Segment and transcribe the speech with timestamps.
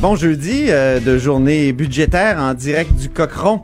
[0.00, 3.60] Bon jeudi euh, de journée budgétaire en direct du Cochron.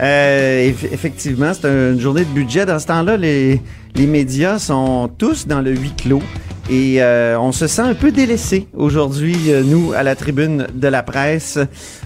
[0.00, 2.64] Euh, eff- effectivement, c'est une journée de budget.
[2.64, 3.60] Dans ce temps-là, les,
[3.94, 6.22] les médias sont tous dans le huis clos.
[6.70, 10.88] Et euh, on se sent un peu délaissé aujourd'hui, euh, nous, à la tribune de
[10.88, 11.58] la presse.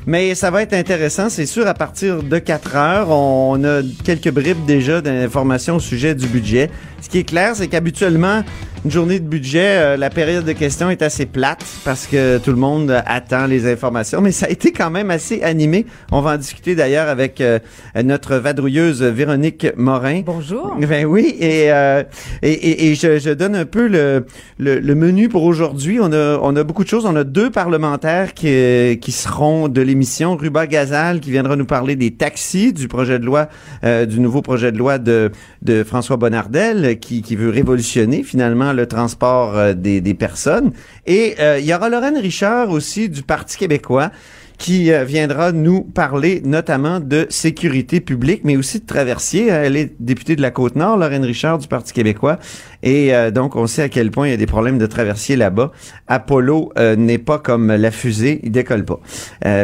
[0.05, 3.11] Mais ça va être intéressant, c'est sûr, à partir de 4 heures.
[3.11, 6.71] On a quelques bribes déjà d'informations au sujet du budget.
[7.01, 8.43] Ce qui est clair, c'est qu'habituellement,
[8.85, 12.51] une journée de budget, euh, la période de questions est assez plate parce que tout
[12.51, 15.87] le monde euh, attend les informations, mais ça a été quand même assez animé.
[16.13, 17.59] On va en discuter d'ailleurs avec euh,
[18.05, 20.23] notre vadrouilleuse Véronique Morin.
[20.25, 20.77] Bonjour.
[20.79, 22.03] Ben oui, et, euh,
[22.43, 24.27] et, et, et je, je donne un peu le,
[24.59, 25.99] le, le menu pour aujourd'hui.
[26.01, 27.05] On a, on a beaucoup de choses.
[27.05, 30.37] On a deux parlementaires qui, qui seront de l'émission.
[30.37, 33.49] Ruba Gazal qui viendra nous parler des taxis, du projet de loi,
[33.85, 35.31] euh, du nouveau projet de loi de,
[35.63, 40.73] de François Bonnardel qui, qui veut révolutionner finalement le transport euh, des, personnes.
[41.07, 44.11] Et euh, il y aura Lorraine Richard aussi du Parti québécois
[44.57, 49.49] qui euh, viendra nous parler notamment de sécurité publique, mais aussi de traversier.
[49.49, 52.39] Elle est députée de la Côte-Nord, Lorraine Richard du Parti québécois.
[52.83, 55.73] Et donc, on sait à quel point il y a des problèmes de traversier là-bas.
[56.07, 59.01] Apollo n'est pas comme la fusée, il décolle pas.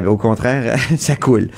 [0.06, 1.48] Au contraire, ça coule.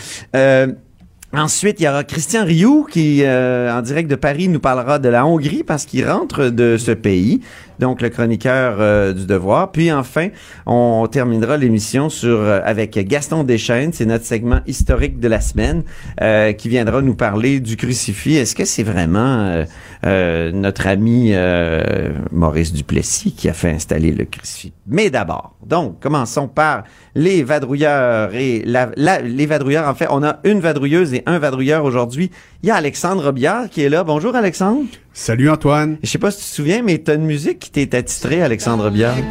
[1.33, 5.09] Ensuite, il y aura Christian Rioux qui, euh, en direct de Paris, nous parlera de
[5.09, 7.41] la Hongrie parce qu'il rentre de ce pays,
[7.79, 9.73] donc le chroniqueur euh, du Devoir.
[9.73, 10.29] Puis enfin,
[10.67, 15.83] on terminera l'émission sur euh, avec Gaston Deschênes, c'est notre segment historique de la semaine,
[16.21, 18.37] euh, qui viendra nous parler du crucifix.
[18.37, 19.65] Est-ce que c'est vraiment euh,
[20.05, 24.73] euh, notre ami euh, Maurice Duplessis qui a fait installer le crucifix?
[24.87, 26.85] Mais d'abord, donc commençons par
[27.15, 29.89] les vadrouilleurs et la, la- les vadrouilleurs.
[29.89, 32.31] En fait, on a une vadrouilleuse et un vadrouilleur aujourd'hui.
[32.63, 34.05] Il y a Alexandre Robillard qui est là.
[34.05, 34.85] Bonjour Alexandre.
[35.19, 35.97] Salut Antoine.
[36.03, 38.85] Je sais pas si tu te souviens, mais t'as une musique qui t'est attitrée, Alexandre
[38.85, 39.17] Robillard.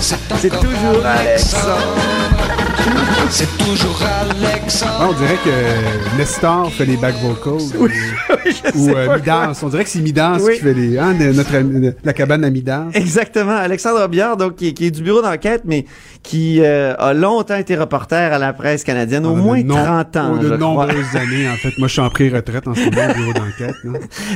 [0.00, 2.21] C'est toujours Alexandre.
[3.30, 4.92] C'est toujours Alexandre.
[5.00, 7.66] Ah, on dirait que Nestor fait les back vocals.
[7.78, 7.88] Oui,
[8.30, 9.62] ou je ou, sais euh, pas Midance.
[9.62, 10.12] On dirait que c'est Oui.
[10.54, 10.98] qui fait les.
[10.98, 11.52] Hein, notre,
[12.04, 12.94] la cabane à Midance.
[12.94, 13.56] Exactement.
[13.56, 15.86] Alexandre Robillard, donc, qui, est- qui est du bureau d'enquête, mais
[16.22, 20.16] qui euh, a longtemps été reporter à la presse canadienne, au Ah, moins nom- 30
[20.18, 20.58] ans, oh, je De crois.
[20.58, 21.76] nombreuses années, en fait.
[21.78, 23.76] Moi, je suis en pré-retraite en ce moment au bureau d'enquête.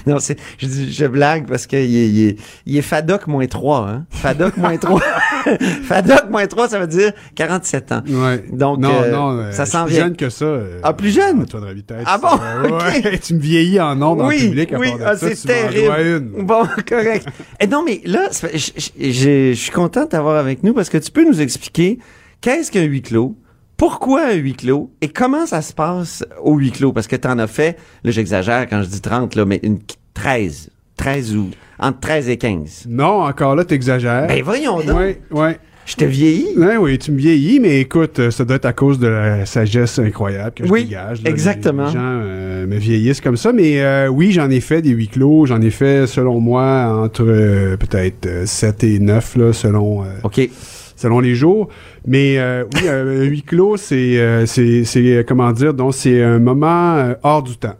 [0.07, 4.05] Non, c'est, je blague parce qu'il est, il est, il est FADOC moins 3, hein.
[4.11, 5.01] FADOC moins 3.
[5.85, 8.03] FADOC moins 3, ça veut dire 47 ans.
[8.09, 8.26] Ouais.
[8.53, 10.05] Donc, non, euh, non, euh, ça je s'en suis plus vient.
[10.07, 10.45] jeune que ça.
[10.45, 11.43] euh, Ah, plus jeune?
[11.43, 12.29] Antoine Robitaille, Ah bon?
[12.43, 15.29] euh, tu me vieillis en nombre en oui, public à oui, part de ah, ça.
[15.35, 16.33] c'est terrible.
[16.37, 16.45] une.
[16.47, 17.27] Bon, correct.
[17.61, 21.25] Et non, mais là, je suis content de t'avoir avec nous parce que tu peux
[21.25, 21.99] nous expliquer
[22.41, 23.37] qu'est-ce qu'un huis clos,
[23.77, 26.93] pourquoi un huis clos et comment ça se passe au huis clos?
[26.93, 29.79] Parce que tu en as fait, là, j'exagère quand je dis 30, là, mais une
[30.15, 30.71] 13.
[30.97, 32.87] 13 ou entre 13 et 15.
[32.89, 34.27] Non, encore là, t'exagères.
[34.29, 34.97] Ben voyons donc.
[34.99, 35.59] Ouais, ouais.
[35.87, 36.49] Je te vieillis.
[36.57, 39.47] Ouais, oui, tu me vieillis, mais écoute, euh, ça doit être à cause de la
[39.47, 41.23] sagesse incroyable que je Oui, dégage.
[41.23, 41.31] là.
[41.31, 41.87] exactement.
[41.87, 45.07] Les, gens euh, me vieillissent comme ça, mais euh, oui, j'en ai fait des huis
[45.09, 45.47] clos.
[45.47, 50.07] J'en ai fait, selon moi, entre euh, peut-être euh, 7 et 9, là, selon, euh,
[50.25, 50.41] OK.
[50.97, 51.69] selon les jours.
[52.05, 55.95] Mais euh, oui, euh, un huis clos, c'est, euh, c'est, c'est, euh, comment dire, donc
[55.95, 57.77] c'est un moment euh, hors du temps.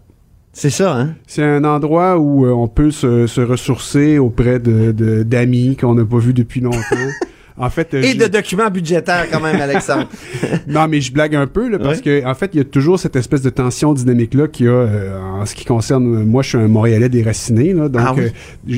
[0.53, 1.15] C'est ça, hein?
[1.27, 5.95] C'est un endroit où euh, on peut se, se ressourcer auprès de, de- d'amis qu'on
[5.97, 6.79] n'a pas vus depuis longtemps.
[7.59, 10.09] En fait, euh, Et je- de documents budgétaires quand même, Alexandre.
[10.69, 12.99] non, mais je blague un peu là, parce que en fait, il y a toujours
[12.99, 16.05] cette espèce de tension dynamique là qu'il y a euh, en ce qui concerne.
[16.17, 18.25] euh, moi, je suis un Montréalais déraciné, là, donc Ah oui?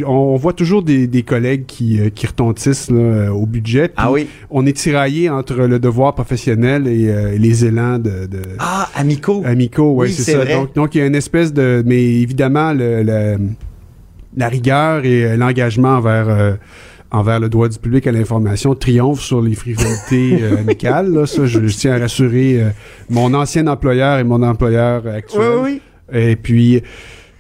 [0.01, 3.91] euh, on, on voit toujours des, des collègues qui, qui retentissent là, au budget.
[3.97, 4.29] Ah oui.
[4.51, 9.43] On est tiraillé entre le devoir professionnel et euh, les élans de, de Ah, amicaux.
[9.45, 9.91] amicaux.
[9.95, 10.39] Ouais, Oui, c'est ça.
[10.39, 10.55] vrai.
[10.55, 13.39] Donc, donc il y a une espèce de, mais évidemment le, le-
[14.37, 16.53] la rigueur et l'engagement envers euh,
[17.11, 21.11] envers le droit du public à l'information triomphe sur les frivolités euh, amicales.
[21.13, 21.27] Là.
[21.27, 22.69] Ça, je, je tiens à rassurer euh,
[23.09, 25.43] mon ancien employeur et mon employeur actuel.
[25.63, 25.81] Oui,
[26.13, 26.19] oui.
[26.21, 26.83] Et puis,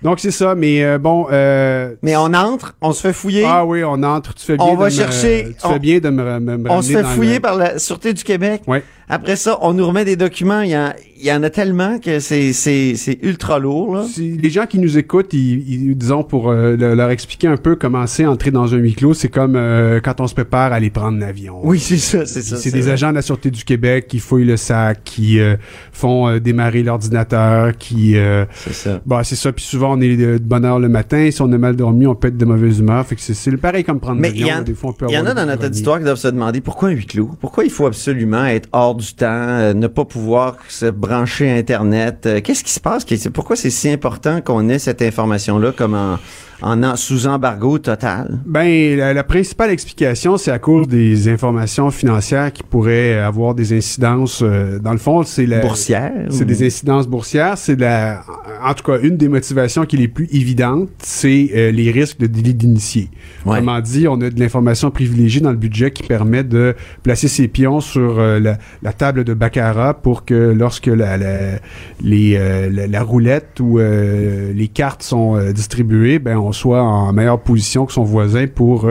[0.03, 1.26] Donc c'est ça, mais euh, bon.
[1.32, 3.44] Euh, Mais on entre, on se fait fouiller.
[3.47, 4.32] ah oui, on entre.
[4.35, 4.67] Tu fais bien.
[4.67, 6.93] On de va me- chercher- Tu on- fais bien de me, me, me on se
[6.93, 8.62] fait fouiller le- par la Sûreté du Québec.
[8.67, 8.82] Ouais.
[9.09, 10.61] Après ça, on nous remet des documents.
[10.61, 13.95] Il y, en, il y en a tellement que c'est, c'est, c'est ultra lourd.
[13.97, 14.05] Là.
[14.05, 17.57] Si les gens qui nous écoutent, ils, ils- disons pour euh, le- leur expliquer un
[17.57, 20.73] peu comment c'est entrer dans un huis clos, c'est comme euh, quand on se prépare
[20.73, 21.61] à aller prendre l'avion.
[21.63, 22.57] Oui, c'est ça, c'est ça.
[22.57, 22.93] C'est des vrai.
[22.93, 25.57] agents de la Sûreté du Québec qui fouillent le sac, qui euh,
[25.93, 28.15] font démarrer l'ordinateur, qui...
[28.55, 29.01] C'est ça.
[29.07, 29.53] bah, c'est ça.
[29.53, 31.31] Puis souvent, on est de, bonne heure le matin.
[31.31, 33.07] Si on a mal dormi, on peut être de mauvaise humeur.
[33.07, 34.63] Fait que c'est- pareil comme prendre Mais l'avion.
[34.65, 37.07] peut Il y en a dans notre auditoire qui doivent se demander pourquoi un huis
[37.07, 37.31] clos?
[37.41, 42.27] Pourquoi il faut absolument être hors du temps, euh, ne pas pouvoir se brancher Internet?
[42.27, 43.05] Euh, Qu'est-ce qui se passe?
[43.33, 46.19] Pourquoi c'est si important qu'on ait cette information-là comme en,
[46.62, 48.39] en, en- sous embargo total?
[48.45, 53.77] Ben, la, la principale explication, c'est à cause des informations financières qui pourraient avoir des
[53.77, 54.43] incidences.
[54.43, 55.61] euh, dans le fond, c'est la...
[55.61, 56.12] Boursière?
[56.31, 57.56] C'est ou- des incidences boursières.
[57.56, 58.23] C'est la,
[58.62, 62.27] en tout cas, une des motivations qui est les plus évidentes, c'est les risques de
[62.27, 63.09] délit d'initié.
[63.47, 63.53] Ouais.
[63.59, 67.47] Autrement dit, on a de l'information privilégiée dans le budget qui permet de placer ses
[67.49, 71.58] pions sur euh, la, la table de baccarat pour que lorsque la, la,
[72.02, 76.82] les, euh, la, la roulette ou euh, les cartes sont euh, distribuées, ben on soit
[76.82, 78.88] en meilleure position que son voisin pour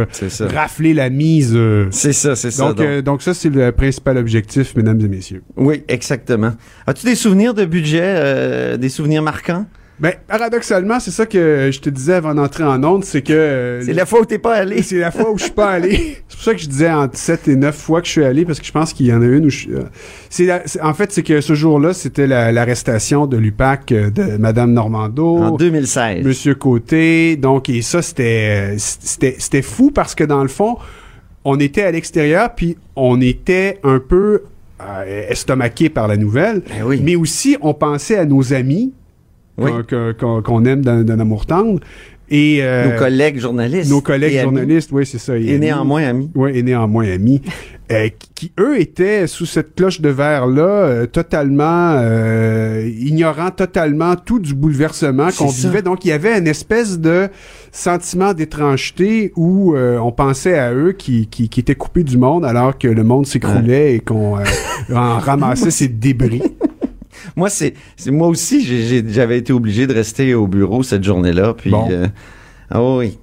[0.53, 1.57] rafler la mise.
[1.89, 2.67] C'est ça, c'est ça.
[2.67, 3.03] Donc, donc.
[3.03, 5.41] donc ça, c'est le principal objectif, mesdames et messieurs.
[5.55, 6.51] Oui, exactement.
[6.85, 9.65] As-tu des souvenirs de budget, des souvenirs marquants?
[9.99, 13.33] Ben, paradoxalement, c'est ça que je te disais avant d'entrer en onde, c'est que...
[13.33, 14.83] euh, C'est la fois où t'es pas allé.
[14.83, 16.17] c'est la fois où je suis pas allé.
[16.29, 18.45] C'est pour ça que je disais entre 7 et 9 fois que je suis allé,
[18.45, 19.73] parce que je pense qu'il y en a une où je suis...
[19.73, 19.81] euh,
[20.45, 24.71] la- en fait, c'est que ce jour-là, c'était la- l'arrestation de l'UPAC euh, de Madame
[24.71, 25.37] Normando.
[25.37, 26.23] En 2016.
[26.23, 27.35] Monsieur Côté.
[27.37, 30.77] Donc, et ça, c'était, c'était, c'était fou parce que dans le fond,
[31.43, 34.43] on était à l'extérieur, puis on était un peu
[34.79, 36.61] euh, estomaqué par la nouvelle.
[36.69, 37.01] Ben oui.
[37.03, 38.93] Mais aussi, on pensait à nos amis
[39.57, 39.71] Oui.
[40.19, 41.79] qu'on, qu'on aime d'un, amour tendre.
[42.29, 43.89] Et, euh, Nos collègues journalistes.
[43.89, 44.43] nos collègues amis.
[44.43, 45.37] journalistes, oui, c'est ça.
[45.37, 46.29] Et néanmoins amis.
[46.35, 47.41] Oui, et néanmoins amis.
[47.89, 54.39] euh, qui, eux, étaient sous cette cloche de verre-là, euh, totalement euh, ignorant totalement tout
[54.39, 55.81] du bouleversement qu'on vivait.
[55.81, 57.29] Donc, il y avait une espèce de
[57.71, 62.43] sentiment d'étrangeté où euh, on pensait à eux qui, qui, qui étaient coupés du monde
[62.43, 64.43] alors que le monde s'écroulait et qu'on euh,
[64.93, 66.41] en ramassait ses débris.
[67.37, 68.65] Moi, c'est, c'est moi aussi,
[69.07, 71.53] j'avais été obligé de rester au bureau cette journée-là.
[71.55, 71.87] Puis, Bon.
[71.89, 72.07] euh,
[72.69, 73.17] ah oui.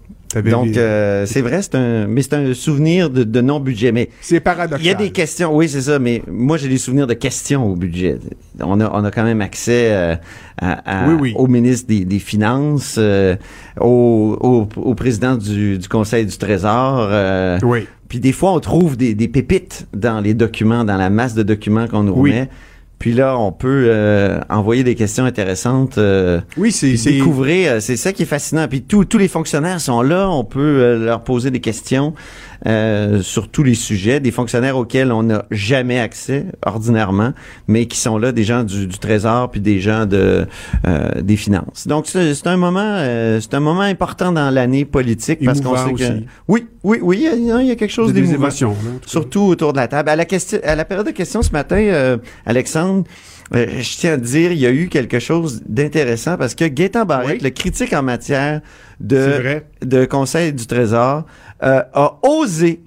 [0.50, 3.93] Donc, euh, c'est vrai, c'est un, mais c'est un souvenir de, de non-budget.
[3.93, 4.81] Mais c'est paradoxal.
[4.84, 6.00] il y a des questions, oui, c'est ça.
[6.00, 8.19] Mais moi, j'ai des souvenirs de questions au budget.
[8.61, 10.17] On a, on a quand même accès euh,
[10.60, 11.32] à, à- Oui, oui.
[11.37, 13.37] au ministre des, des Finances, euh,
[13.81, 16.99] au, au, au président du, du Conseil du Trésor.
[17.10, 17.87] euh, Oui.
[18.08, 21.43] Puis des fois, on trouve des, des pépites dans les documents, dans la masse de
[21.44, 22.32] documents qu'on nous Oui.
[23.04, 26.96] Puis là, on peut euh, envoyer des questions intéressantes, euh, Oui, c'est...
[26.96, 27.72] c'est- découvrir.
[27.72, 28.66] euh, C'est ça qui est fascinant.
[28.66, 30.30] Puis tous tous les fonctionnaires sont là.
[30.30, 32.14] On peut euh, leur poser des questions
[32.66, 34.20] euh, sur tous les sujets.
[34.20, 37.32] Des fonctionnaires auxquels on n'a jamais accès ordinairement,
[37.69, 40.46] mais qui sont là, des gens du, du Trésor puis des gens de
[40.87, 41.87] euh, des finances.
[41.87, 45.93] Donc c'est un moment, euh, c'est un moment important dans l'année politique parce qu'on sait
[45.93, 46.26] que aussi.
[46.49, 48.49] oui, oui, oui, il y a, il y a quelque chose des d'émouvant.
[48.49, 48.67] cas.
[49.06, 50.08] Surtout autour de la table.
[50.08, 53.05] À la, question, à la période de questions ce matin, euh, Alexandre,
[53.55, 57.05] euh, je tiens à dire, il y a eu quelque chose d'intéressant parce que Gaétan
[57.05, 57.43] Barrette, Oui.
[57.43, 58.61] le critique en matière
[59.00, 61.25] de, de Conseil du Trésor,
[61.62, 62.81] euh, a osé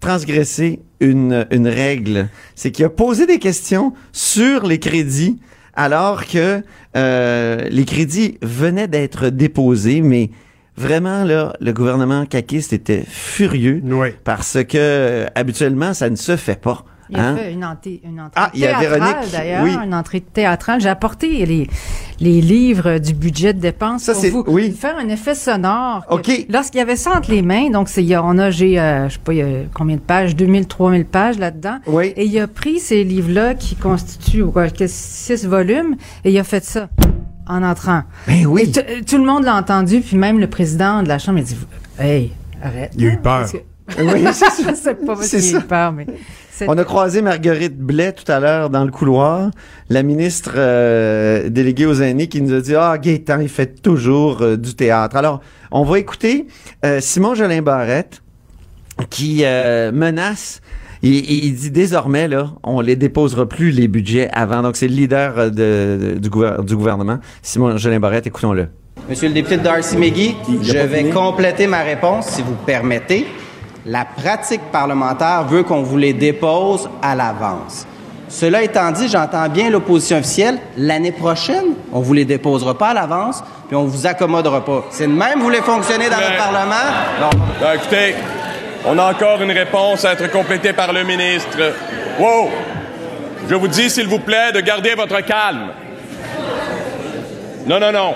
[0.00, 2.28] transgresser une, une règle.
[2.54, 5.38] C'est qu'il a posé des questions sur les crédits
[5.74, 6.62] alors que
[6.96, 10.30] euh, les crédits venaient d'être déposés, mais
[10.76, 14.08] vraiment, là, le gouvernement caquiste était furieux Oui.
[14.24, 16.84] parce que habituellement ça ne se fait pas.
[17.14, 17.36] Il a Hein?
[17.36, 19.70] fait une, entrée, une entrée Ah, il y a théâtrale, Véronique, d'ailleurs, oui.
[19.84, 20.80] une entrée théâtrale.
[20.80, 21.68] J'ai apporté les,
[22.20, 24.72] les livres du budget de dépenses Ça, pour c'est- vous oui.
[24.72, 26.06] faire un effet sonore.
[26.06, 26.46] que OK.
[26.48, 28.80] Lorsqu'il y avait ça entre les mains, donc c'est, il y a- on a, j'ai,
[28.80, 31.78] euh, je sais pas, il y a combien de pages, 2000, 3000 pages là-dedans.
[31.86, 32.12] Oui.
[32.16, 36.44] Et il a pris ces livres-là qui constituent quoi, que six volumes et il a
[36.44, 36.88] fait ça
[37.46, 38.04] en entrant.
[38.26, 38.70] Ben Et oui.
[38.72, 41.56] t- tout le monde l'a entendu, puis même le président de la Chambre a dit
[41.98, 42.32] Hey,
[42.62, 42.92] arrête.
[42.96, 43.46] Il a eu peur.
[43.98, 44.46] Oui, c'est ça.
[44.70, 45.92] Je sais pas C'est ça.
[45.94, 46.06] mais.
[46.68, 49.50] On a croisé Marguerite Blais tout à l'heure dans le couloir,
[49.88, 54.42] la ministre euh, déléguée aux aînés qui nous a dit ah Gaétan il fait toujours
[54.42, 55.16] euh, du théâtre.
[55.16, 55.40] Alors
[55.72, 56.46] on va écouter
[56.84, 58.22] euh, Simon Jolin Barrette
[59.10, 60.60] qui euh, menace.
[61.04, 64.62] Il, il- dit désormais là, on les déposera plus les budgets avant.
[64.62, 68.28] Donc c'est le leader de- de- du, gouver- du gouvernement, Simon Jolin Barrette.
[68.28, 68.68] Écoutons-le.
[69.08, 73.26] Monsieur le député de Darcy McGee, je vais compléter ma réponse si vous permettez.
[73.84, 77.86] La pratique parlementaire veut qu'on vous les dépose à l'avance.
[78.28, 80.58] Cela étant dit, j'entends bien l'opposition officielle.
[80.76, 84.84] L'année prochaine, on vous les déposera pas à l'avance, puis on vous accommodera pas.
[84.90, 86.74] C'est de même, vous voulez fonctionner dans Mais- le Parlement?
[87.20, 87.30] Non.
[87.60, 88.14] Ben, écoutez,
[88.86, 91.58] on a encore une réponse à être complétée par le ministre.
[92.18, 92.48] Wow!
[93.50, 95.68] Je vous dis, s'il vous plaît, de garder votre calme.
[97.66, 98.14] Non, non, non.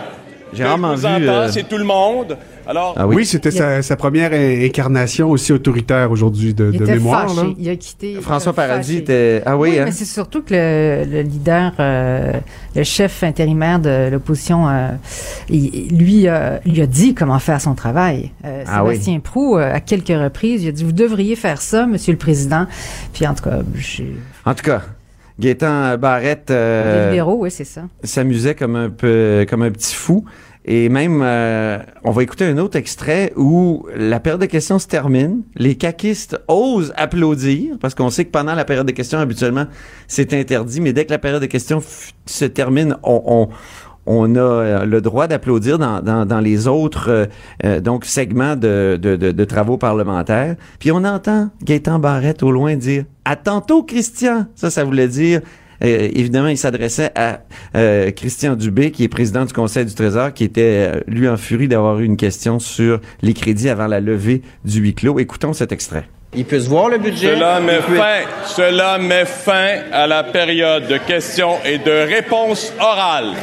[0.53, 2.39] J'ai vous vu, entends, euh, c'est tout le monde?
[2.69, 3.27] Alors, Ah Oui, oui.
[3.27, 7.29] c'était sa, sa première in- incarnation aussi autoritaire aujourd'hui de, Il de était mémoire.
[7.29, 7.47] fâché.
[7.47, 7.53] là.
[7.59, 8.15] Il a quitté.
[8.21, 8.69] François fâché.
[8.69, 9.43] Paradis était.
[9.47, 9.83] Ah oui, Oui, hein?
[9.87, 12.33] mais c'est surtout que le, le leader, euh,
[12.75, 14.89] le chef intérimaire de l'opposition, euh,
[15.49, 18.33] lui, euh, lui a dit comment faire son travail.
[18.45, 18.95] Euh, Ah oui.
[18.95, 22.19] Sébastien Prou, euh, à quelques reprises, il a dit Vous devriez faire ça, Monsieur le
[22.19, 22.67] Président.
[23.13, 24.83] Puis en tout cas, j'ai- En tout cas,
[25.39, 27.83] Gaétan Barrette les euh, libéraux, oui, c'est ça.
[28.03, 30.25] s'amusait comme un peu comme un petit fou.
[30.69, 34.89] Et même, euh, on va écouter un autre extrait où la période de questions se
[34.89, 35.43] termine.
[35.55, 39.67] Les caquistes osent applaudir, parce qu'on sait que pendant la période de questions, habituellement,
[40.09, 40.81] c'est interdit.
[40.81, 41.81] Mais dès que la période de questions
[42.27, 43.49] se termine, on, on,
[44.07, 47.27] on a euh, le droit d'applaudir dans, dans, dans les autres euh,
[47.65, 50.57] euh, donc segments de, de, de, de travaux parlementaires.
[50.81, 55.43] Puis on entend Gaétan Barrette au loin dire «À tantôt, Christian!» Ça, ça voulait dire...
[55.85, 57.41] Euh, évidemment, il s'adressait à
[57.77, 61.37] euh, Christian Dubé, qui est président du Conseil du Trésor, qui était, euh, lui, en
[61.37, 65.19] furie d'avoir eu une question sur les crédits avant la levée du huis clos.
[65.19, 66.05] Écoutons cet extrait.
[66.35, 67.35] Ils puissent voir le budget.
[67.35, 73.35] cela met fin, cela met fin à la période de questions et de réponses orales.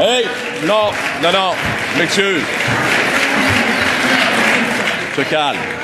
[0.00, 0.24] Hey,
[0.66, 0.90] non,
[1.22, 1.50] non, non,
[1.94, 2.42] je m'excuse.
[5.16, 5.79] Se calme.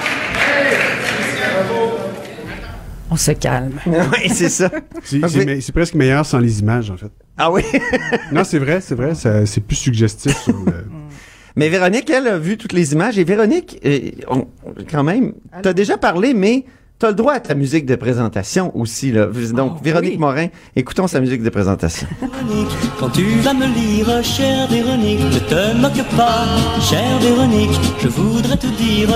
[3.11, 3.73] On se calme.
[3.87, 4.71] oui, c'est ça.
[5.05, 5.29] C'est Ah,
[5.73, 7.11] presque meilleur sans les images, en fait.
[7.39, 7.63] Ah oui?
[8.33, 9.13] Non, c'est vrai, c'est vrai.
[9.15, 10.73] C'est plus suggestif sur le.
[11.57, 13.19] mais Véronique, elle a vu toutes les images.
[13.19, 14.47] Et Véronique, euh, on-
[14.91, 16.65] quand même, t'as déjà parlé, mais
[16.99, 19.13] t'as le droit à ta musique de présentation aussi.
[19.13, 19.27] Là.
[19.55, 20.19] Donc, Oh, Véronique oui.
[20.19, 22.09] Morin, écoutons sa musique de présentation.
[22.21, 26.45] Véronique, quand tu vas me lire, chère Véronique, ne te moque pas,
[26.81, 29.11] chère Véronique, je voudrais tout dire,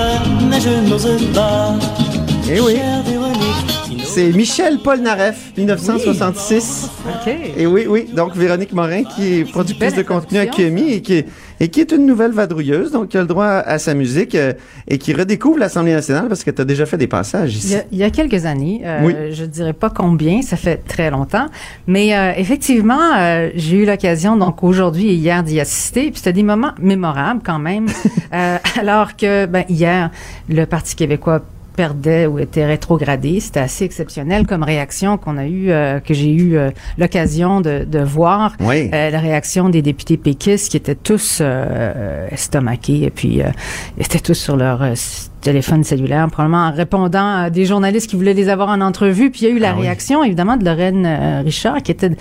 [0.48, 1.74] mais je n'ose pas.
[2.52, 2.74] Eh oui.
[2.76, 6.90] Chère Véronique, si nos C'est Michel Polnareff, 1966.
[7.08, 7.32] OK.
[7.56, 8.06] Et oui, oui.
[8.14, 11.26] Donc, Véronique Morin, qui est productrice de contenu à QMI et qui, est,
[11.58, 14.52] et qui est une nouvelle vadrouilleuse, donc qui a le droit à sa musique euh,
[14.88, 17.72] et qui redécouvre l'Assemblée nationale parce que tu as déjà fait des passages Il ici.
[17.72, 19.14] y, a, il y a quelques années, euh, Oui.
[19.32, 21.46] je dirais pas combien, ça fait très longtemps,
[21.86, 26.32] mais euh, effectivement, euh, j'ai eu l'occasion donc aujourd'hui et hier d'y assister, puis c'était
[26.32, 27.86] des moments mémorables quand même,
[28.80, 30.10] alors que ben, hier
[30.48, 31.42] le Parti québécois
[31.80, 33.40] perdait ou était rétrogradé.
[33.40, 37.84] C'était assez exceptionnel comme réaction qu'on a eu, euh, que j'ai eu euh, l'occasion de,
[37.84, 38.54] de voir.
[38.60, 38.90] Oui.
[38.92, 41.42] Euh, la réaction des députés péquistes qui étaient tous
[42.30, 43.40] estomaqués et puis
[43.98, 44.82] étaient tous sur leur
[45.40, 49.30] téléphone cellulaire, probablement en répondant à des journalistes qui voulaient les avoir en entrevue.
[49.30, 49.82] Puis il y a eu la Ah oui.
[49.82, 51.06] réaction, évidemment, de Lorraine
[51.44, 52.16] Richard, qui était de,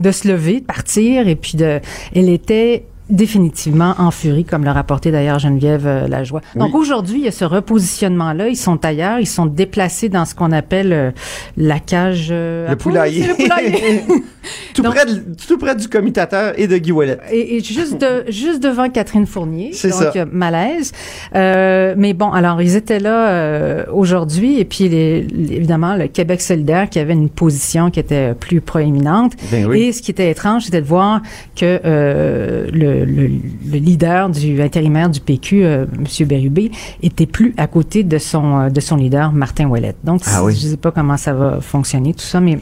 [0.00, 1.80] de se lever, de partir, et puis de,
[2.14, 6.40] elle était définitivement en furie, comme l'a rapporté d'ailleurs Geneviève euh, Lajoie.
[6.56, 8.48] Donc aujourd'hui, il y a ce repositionnement-là.
[8.48, 11.10] Ils sont ailleurs, ils sont déplacés dans ce qu'on appelle euh,
[11.56, 12.28] la cage...
[12.30, 13.26] euh, Le poulailler.
[13.28, 13.34] Le
[14.74, 17.18] tout, Donc- près de, tout près du commutateur et de Guy Ouellet.
[17.30, 19.70] Et, et juste de, juste devant Catherine Fournier.
[19.72, 20.24] C'est donc, ça.
[20.32, 20.92] malaise.
[21.34, 26.40] Euh, mais bon, alors ils étaient là aujourd'hui et puis les, les- évidemment le Québec
[26.40, 29.32] solidaire qui avait une position qui était plus proéminente.
[29.50, 29.80] Ben oui.
[29.82, 31.20] Et ce qui était étrange, c'était de voir
[31.54, 32.66] que euh,
[33.04, 33.40] le, le,
[33.70, 36.26] le leader du intérimaire du PQ, euh, M.
[36.26, 36.70] Bérubé,
[37.02, 39.94] était plus à côté de son euh, de son leader Martin Ouellet.
[40.04, 40.54] Donc Ah oui.
[40.54, 42.58] je sais pas comment ça va fonctionner tout ça, mais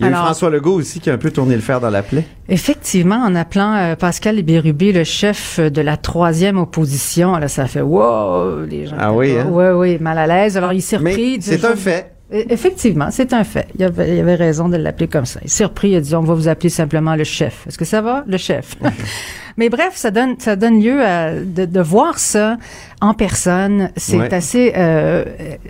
[0.00, 1.90] Il y a eu François Legault aussi qui a un peu tourné le fer dans
[1.90, 2.24] la plaie.
[2.48, 7.80] Effectivement, en appelant euh, Pascal Bérubé le chef de la troisième opposition, là, ça fait
[7.80, 8.96] wow, les gens.
[8.98, 9.46] Ah oui, hein?
[9.50, 10.56] Ouais, oui, mal à l'aise.
[10.56, 11.38] Alors, il s'est repris.
[11.40, 12.10] C'est un fait.
[12.32, 13.68] E- Effectivement, c'est un fait.
[13.78, 15.38] Il avait, il avait raison de l'appeler comme ça.
[15.44, 17.66] Il s'est repris, il a dit, on va vous appeler simplement le chef.
[17.68, 18.24] Est-ce que ça va?
[18.26, 18.74] Le chef.
[19.56, 22.56] Mais bref, ça donne, ça donne lieu à, de, de voir ça
[23.00, 23.90] en personne.
[23.96, 24.32] C'est Ouais.
[24.34, 25.24] assez euh,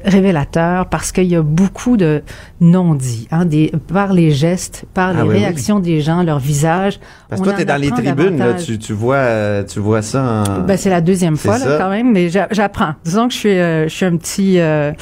[0.04, 2.22] révélateur parce qu'il y a beaucoup de
[2.60, 5.38] non-dits, hein, des, par les gestes, par les Ah oui.
[5.38, 7.00] réactions des gens, leur visage.
[7.28, 9.80] Parce que toi, tu es en dans les tribunes, là, tu, tu, vois, euh, tu
[9.80, 10.60] vois ça en...
[10.60, 12.94] Ben, c'est la deuxième fois, là, quand même, mais j'a- j'apprends.
[13.04, 14.92] Disons que je suis, euh, je suis un petit, euh,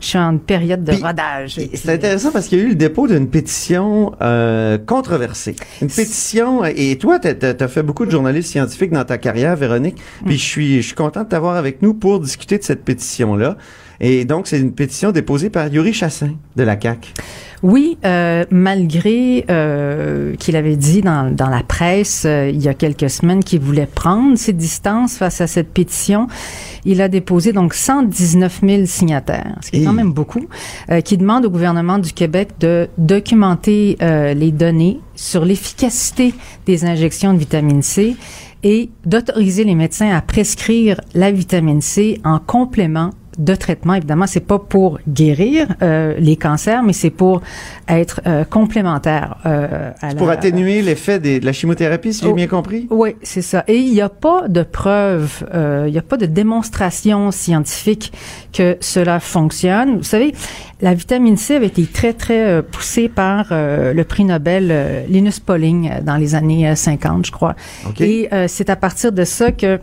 [0.00, 1.58] je suis en période de Puis, rodage.
[1.74, 4.12] C'est intéressant parce qu'il y a eu le dépôt d'une pétition
[4.86, 5.56] controversée.
[5.80, 8.10] Une pétition, et toi, tu as, fait beaucoup de
[8.42, 11.94] scientifiques dans ta carrière, Véronique, puis je suis je suis content de t'avoir avec nous
[11.94, 13.56] pour discuter de cette pétition-là.
[14.00, 17.12] Et donc, c'est une pétition déposée par Yuri Chassin de la CAQ.
[17.62, 22.74] Oui, euh, malgré euh, qu'il avait dit dans, dans la presse euh, il y a
[22.74, 26.28] quelques semaines qu'il voulait prendre ses distances face à cette pétition,
[26.84, 30.46] il a déposé donc 119 000 signataires, ce qui est quand même beaucoup,
[31.04, 36.34] qui demande au gouvernement du Québec de documenter les données sur l'efficacité
[36.66, 38.16] des injections de vitamine C
[38.62, 43.94] et d'autoriser les médecins à prescrire la vitamine C en complément de traitement.
[43.94, 47.40] Évidemment, c'est pas pour guérir euh, les cancers, mais c'est pour
[47.88, 49.36] être euh, complémentaire.
[49.46, 52.34] Euh, à Pour la- atténuer l'effet de la chimiothérapie, si j'ai Oh.
[52.34, 52.86] bien compris?
[52.90, 53.64] oui, c'est ça.
[53.68, 58.12] Et il n'y a pas de preuve, euh, il n'y a pas de démonstration scientifique
[58.52, 59.96] que cela fonctionne.
[59.98, 60.34] Vous savez,
[60.80, 65.40] la vitamine C avait été très, très euh, poussée par euh, le prix Nobel Linus
[65.40, 67.54] Pauling dans les années euh, 50, je crois.
[67.86, 68.00] OK.
[68.00, 69.78] Et euh, c'est à partir de ça que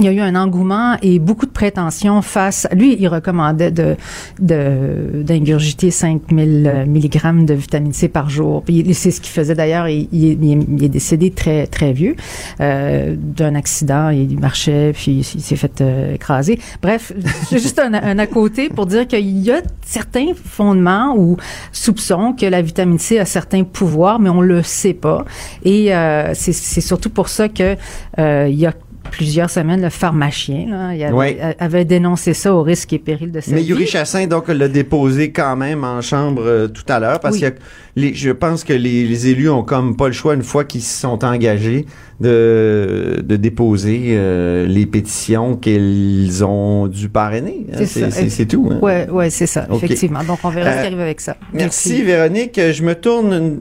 [0.00, 2.66] il y a eu un engouement et beaucoup de prétentions face.
[2.72, 3.96] Lui, il recommandait de
[4.40, 8.62] d'ingurgiter 5000 mg de vitamine C par jour.
[8.62, 9.88] Puis c'est ce qu'il faisait d'ailleurs.
[9.88, 12.16] Il, est- décédé très très vieux
[12.60, 14.08] euh, d'un accident.
[14.10, 16.58] Il marchait puis il s'est fait euh, écraser.
[16.82, 17.12] Bref,
[17.52, 21.36] juste un, un à côté pour dire qu'il y a certains fondements ou
[21.72, 25.24] soupçons que la vitamine C a certains pouvoirs, mais on le sait pas.
[25.64, 27.76] Et euh, c'est c'est surtout pour ça que
[28.18, 28.72] euh, il y a
[29.10, 31.56] plusieurs semaines, le pharmacien là, il avait, Ouais.
[31.58, 33.68] avait dénoncé ça au risque et péril de sa Mais vie.
[33.68, 37.42] Yuri Chassin, donc, l'a déposé quand même en chambre euh, tout à l'heure parce Oui.
[37.42, 37.46] que
[37.96, 40.82] les, je pense que les, les élus ont comme pas le choix, une fois qu'ils
[40.82, 41.86] se sont engagés,
[42.20, 47.66] de, de déposer euh, les pétitions qu'ils ont dû parrainer.
[47.72, 47.84] hein.
[47.86, 48.68] C'est tout.
[48.70, 48.78] hein.
[48.82, 50.22] Ouais, ouais, c'est ça, effectivement.
[50.24, 51.36] Donc, on verra ce Euh, qui arrive avec ça.
[51.54, 52.60] Merci Véronique.
[52.72, 53.60] Je me tourne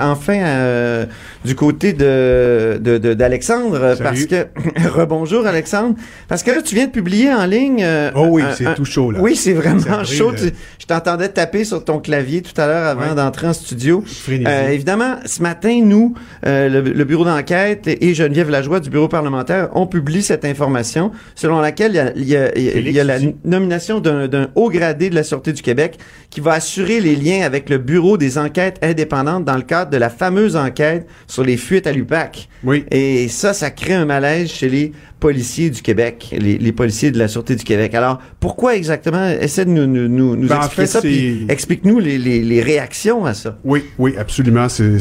[0.00, 1.04] enfin euh,
[1.44, 4.02] du côté de de- de- d'Alexandre Salut.
[4.02, 4.46] parce que
[4.94, 5.94] rebonjour Alexandre
[6.28, 7.82] parce que là tu viens de publier en ligne.
[7.82, 9.20] euh, Oh oui, c'est tout chaud, là.
[9.20, 10.32] Oui, c'est vraiment chaud.
[10.36, 13.14] Tu- je t'entendais taper sur ton clavier tout à l'heure avant Ouais.
[13.14, 14.02] d'entrer en studio.
[14.30, 16.14] Euh, évidemment, ce matin, nous,
[16.46, 21.10] euh, le, le bureau d'enquête et Geneviève Lajoie du bureau parlementaire ont publié cette information
[21.34, 23.18] selon laquelle il y a, y a- il y a- Félix il y a la
[23.44, 25.98] nomination d'un d'un haut gradé de la Sûreté du Québec
[26.30, 29.96] qui va assurer les liens avec le bureau des enquêtes indépendantes dans le cadre de
[29.96, 32.48] la fameuse enquête sur les fuites à l'UPAC.
[32.64, 32.84] Oui.
[32.90, 37.18] Et ça, ça crée un malaise chez les policiers du Québec, les, les policiers de
[37.18, 37.94] la Sûreté du Québec.
[37.94, 39.28] Alors, pourquoi exactement?
[39.28, 42.42] Essaie de nous, nous, nous, nous Ben, en expliquer fait, ça, puis explique-nous les, les,
[42.42, 43.58] les réactions à ça.
[43.64, 44.68] Oui, oui, absolument.
[44.68, 44.98] C'est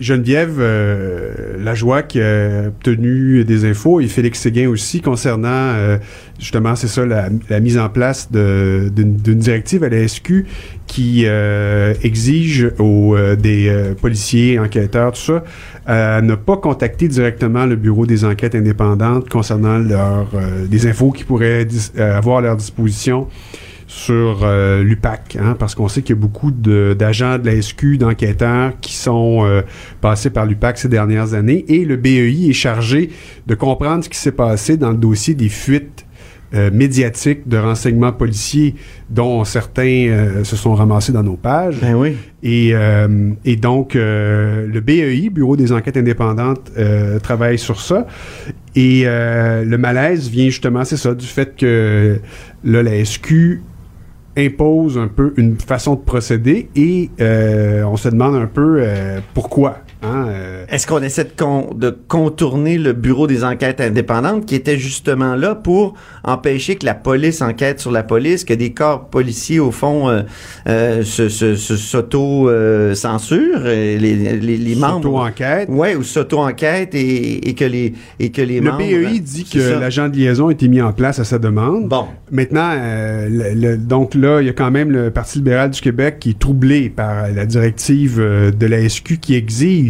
[0.00, 5.98] Geneviève euh, Lajoie qui a obtenu des infos et Félix Séguin aussi concernant euh,
[6.40, 10.46] justement, c'est ça, la, mise en place d'une directive à la SQ
[10.86, 15.44] qui euh, exige aux euh, des euh, policiers, enquêteurs, tout ça,
[15.86, 20.28] à ne pas contacter directement le bureau des enquêtes indépendantes concernant leur
[20.68, 21.66] des infos qu'ils pourraient
[21.98, 23.28] avoir à leur disposition
[23.90, 27.60] sur euh, l'UPAC, hein, parce qu'on sait qu'il y a beaucoup de- d'agents de, la
[27.60, 29.62] SQ, d'enquêteurs qui sont euh,
[30.00, 33.10] passés par l'UPAC ces dernières années, et le BEI est chargé
[33.48, 36.06] de comprendre ce qui s'est passé dans le dossier des fuites
[36.54, 38.76] euh, médiatiques de renseignements policiers
[39.08, 41.80] dont certains se sont ramassés dans nos pages.
[41.80, 42.16] Ben oui.
[42.44, 42.72] Et,
[43.44, 46.70] et donc, le BEI, Bureau des enquêtes indépendantes,
[47.24, 48.06] travaille sur ça.
[48.76, 52.20] Et le malaise vient justement, c'est ça, du fait que
[52.64, 53.60] là, la SQ
[54.46, 59.20] impose un peu une façon de procéder et euh, on se demande un peu euh,
[59.34, 59.78] pourquoi.
[60.02, 64.54] Hein, euh, Est-ce qu'on essaie de, con- de contourner le bureau des enquêtes indépendantes qui
[64.54, 65.92] était justement là pour
[66.24, 70.22] empêcher que la police enquête sur la police, que des corps policiers, au fond, euh,
[70.68, 75.02] euh, s'auto-censurent, euh, les, les, les membres...
[75.02, 75.68] S'auto-enquête.
[75.68, 78.78] Ouais, ou s'auto-enquête et, et que les, et que les le membres...
[78.78, 81.88] BEI dit C'est que l'agent de liaison a été mis en place à sa demande.
[81.88, 82.06] Bon.
[82.30, 85.80] Maintenant, euh, le- le- donc là, il y a quand même le Parti libéral du
[85.80, 89.89] Québec qui est troublé par la directive euh, de la SQ qui exige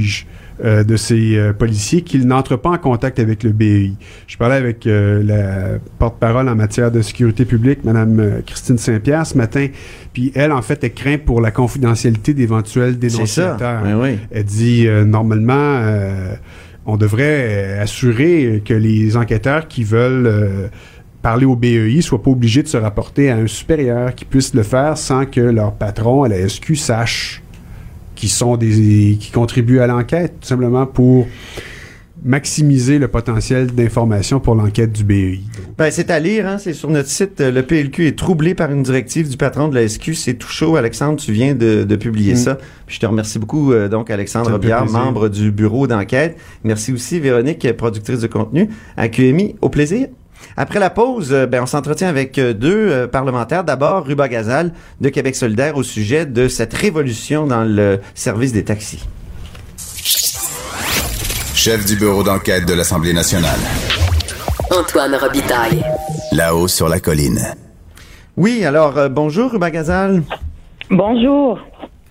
[0.63, 3.93] euh, de ces euh, policiers qu'ils n'entrent pas en contact avec le BEI.
[4.27, 9.39] Je parlais avec euh, la porte-parole en matière de sécurité publique, Mme Christine Saint-Pierre, ce
[9.39, 9.69] matin,
[10.13, 12.99] puis elle, en fait, elle craint pour la confidentialité d'éventuels ça.
[12.99, 13.83] dénonciateurs.
[13.87, 14.19] Oui, oui.
[14.31, 15.81] Elle dit normalement,
[16.85, 20.71] on devrait assurer que les enquêteurs qui veulent
[21.23, 24.63] parler au BEI soient pas obligés de se rapporter à un supérieur qui puisse le
[24.63, 27.43] faire sans que leur patron à la SQ sache
[28.21, 31.27] qu'ils sont des qui contribuent à l'enquête, tout simplement pour
[32.23, 35.41] maximiser le potentiel d'information pour l'enquête du BEI.
[35.79, 37.41] Ben, c'est à lire, hein, c'est sur notre site.
[37.41, 40.13] Le PLQ est troublé par une directive du patron de la SQ.
[40.15, 40.77] C'est tout chaud.
[40.77, 42.37] Alexandre, tu viens de, de publier Mm.
[42.37, 42.59] ça.
[42.87, 44.85] Puis je te remercie beaucoup, euh, donc, Alexandre plaisir.
[44.85, 46.37] membre du bureau d'enquête.
[46.63, 49.57] Merci aussi, Véronique, productrice de contenu à QMI.
[49.63, 50.09] Au plaisir.
[50.57, 53.65] Après la pause, euh, ben, on s'entretient avec euh, deux euh, parlementaires.
[53.65, 58.65] D'abord, Ruba Gazal de Québec solidaire au sujet de cette révolution dans le service des
[58.65, 59.07] taxis.
[61.55, 63.59] Chef du bureau d'enquête de l'Assemblée nationale.
[64.71, 65.85] Antoine Robitaille.
[66.33, 67.41] là-haut sur la colline.
[68.37, 70.23] Oui, alors euh, bonjour Ruba Gazal.
[70.91, 71.59] Bonjour.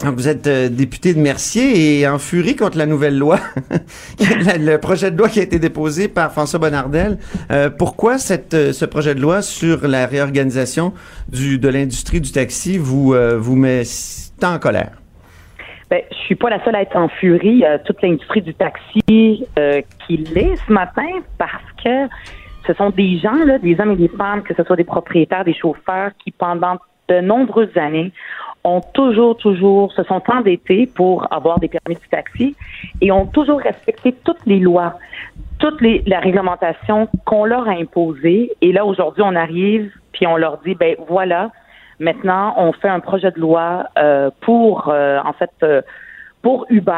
[0.01, 3.37] Vous êtes euh, député de Mercier et en furie contre la nouvelle loi,
[4.19, 7.17] le projet de loi qui a été déposé par François Bonnardel.
[7.51, 10.93] Euh, pourquoi cette, euh, ce projet de loi sur la réorganisation
[11.27, 13.83] du, de l'industrie du taxi vous, euh, vous met
[14.39, 14.91] tant en colère?
[15.89, 17.65] Ben, je suis pas la seule à être en furie.
[17.65, 21.07] Euh, toute l'industrie du taxi euh, qui l'est ce matin
[21.37, 22.07] parce que
[22.67, 25.43] ce sont des gens, là, des hommes et des femmes, que ce soit des propriétaires,
[25.43, 26.77] des chauffeurs, qui pendant
[27.09, 28.11] de nombreuses années
[28.63, 32.55] ont toujours, toujours, se sont endettés pour avoir des permis de taxi
[33.01, 34.99] et ont toujours respecté toutes les lois,
[35.59, 38.51] toute les, la réglementation qu'on leur a imposée.
[38.61, 41.51] Et là, aujourd'hui, on arrive puis on leur dit, ben voilà,
[41.99, 45.81] maintenant, on fait un projet de loi euh, pour, euh, en fait, euh,
[46.41, 46.91] pour Uber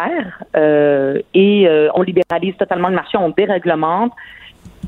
[0.55, 4.13] euh, et euh, on libéralise totalement le marché, on déréglemente,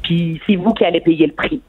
[0.03, 1.61] puis c'est vous qui allez payer le prix.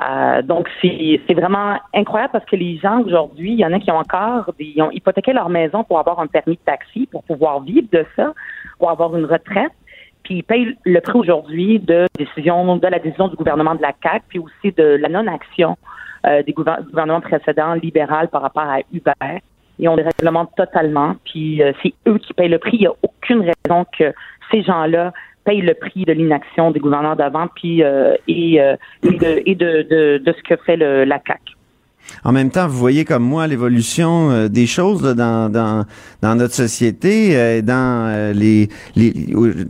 [0.00, 3.90] Euh, donc, c'est vraiment incroyable parce que les gens aujourd'hui, il y en a qui
[3.90, 7.22] ont encore des, ils ont hypothéqué leur maison pour avoir un permis de taxi, pour
[7.24, 8.32] pouvoir vivre de ça,
[8.78, 9.72] pour avoir une retraite.
[10.24, 13.92] Puis ils payent le prix aujourd'hui de décision de la décision du gouvernement de la
[13.92, 15.76] CAC, puis aussi de la non-action
[16.26, 19.40] euh, des gouver- gouvernements précédents libéral par rapport à Uber.
[19.78, 21.16] Et on les réglemente totalement.
[21.24, 22.76] Puis euh, c'est eux qui payent le prix.
[22.76, 24.12] Il n'y a aucune raison que
[24.50, 25.12] ces gens-là
[25.44, 29.54] payent le prix de l'inaction des gouverneurs d'avant puis euh, et, euh, et, de, et
[29.54, 31.40] de, de, de ce que fait le, la CAC.
[32.24, 35.84] En même temps, vous voyez comme moi l'évolution euh, des choses là, dans, dans,
[36.20, 39.12] dans notre société, euh, dans euh, les, les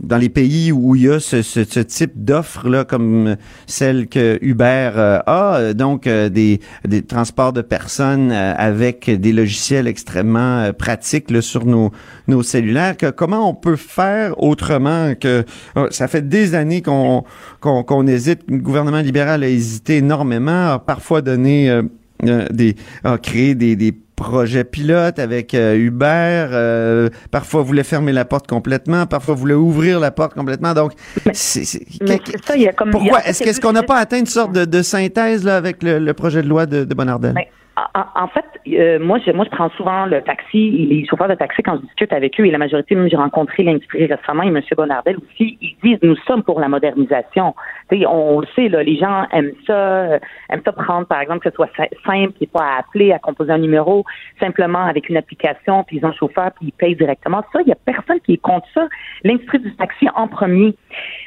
[0.01, 3.35] dans les pays où il y a ce, ce, ce type d'offres là, comme
[3.67, 9.09] celle que Uber euh, a, euh, donc euh, des, des transports de personnes euh, avec
[9.09, 11.91] des logiciels extrêmement euh, pratiques là, sur nos,
[12.27, 12.95] nos cellulaires.
[13.15, 15.43] Comment on peut faire autrement que
[15.77, 17.23] euh, ça fait des années qu'on
[17.59, 18.41] qu'on qu'on hésite.
[18.47, 21.83] Le gouvernement libéral a hésité énormément, a parfois donné euh, euh,
[22.51, 26.05] des, a créé des, des projets pilotes avec euh, Uber.
[26.51, 30.73] euh, parfois voulait fermer la porte complètement, parfois voulait ouvrir la porte complètement.
[30.73, 30.93] Donc,
[31.33, 34.53] c'est- ça, il y a comme pourquoi est-ce qu'est-ce qu'on n'a pas atteint une sorte
[34.53, 37.33] de, de synthèse là avec le, le projet de loi de, de Bonardel?
[37.75, 41.63] En, fait, euh, moi, je, moi, je prends souvent le taxi, les chauffeurs de taxi,
[41.63, 44.61] quand je discute avec eux, et la majorité, même j'ai rencontré l'industrie récemment, et M.
[44.77, 47.55] Bonardel aussi, ils disent, nous sommes pour la modernisation.
[47.91, 51.49] On, le sait, là, les gens aiment ça, euh, aiment ça prendre, par exemple, que
[51.49, 54.05] ce soit si- simple, qu'il n'y pas à appeler, à composer un numéro,
[54.39, 57.43] simplement avec une application, puis ils ont un chauffeur, puis ils payent directement.
[57.53, 58.87] Ça, il n'y a personne qui est contre ça.
[59.23, 60.75] L'industrie du taxi en premier.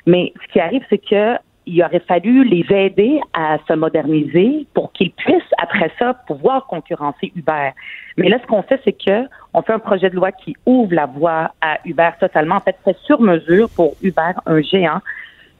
[0.07, 4.93] Mais ce qui arrive, c'est que il aurait fallu les aider à se moderniser pour
[4.93, 7.71] qu'ils puissent, après ça, pouvoir concurrencer Uber.
[8.17, 10.95] Mais là, ce qu'on fait, c'est que on fait un projet de loi qui ouvre
[10.95, 12.57] la voie à Uber totalement.
[12.57, 15.01] En fait, c'est sur mesure pour Uber, un géant,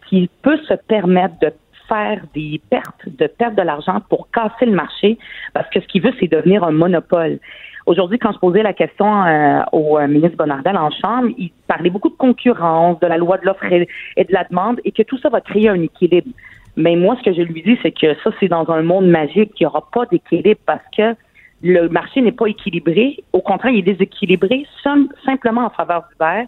[0.09, 1.53] qui peut se permettre de
[1.89, 5.19] faire des pertes, de perdre de l'argent pour casser le marché,
[5.53, 7.39] parce que ce qu'il veut, c'est devenir un monopole.
[7.87, 11.89] Aujourd'hui, quand je posais la question euh, au euh, ministre Bonardel en Chambre, il parlait
[11.89, 13.87] beaucoup de concurrence, de la loi de l'offre et,
[14.25, 16.29] de la demande, et que tout ça va créer un équilibre.
[16.77, 19.55] Mais moi, ce que je lui dis, c'est que ça, c'est dans un monde magique,
[19.55, 21.15] qu'il n'y aura pas d'équilibre parce que
[21.63, 23.19] le marché n'est pas équilibré.
[23.33, 26.47] Au contraire, il est déséquilibré sim- simplement en faveur d'Uber.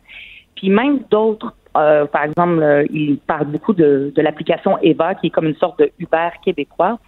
[0.57, 5.47] Puis même d'autres, euh, par exemple, il parle beaucoup de l'application Eva, qui est comme
[5.47, 6.99] une sorte de Uber québécois.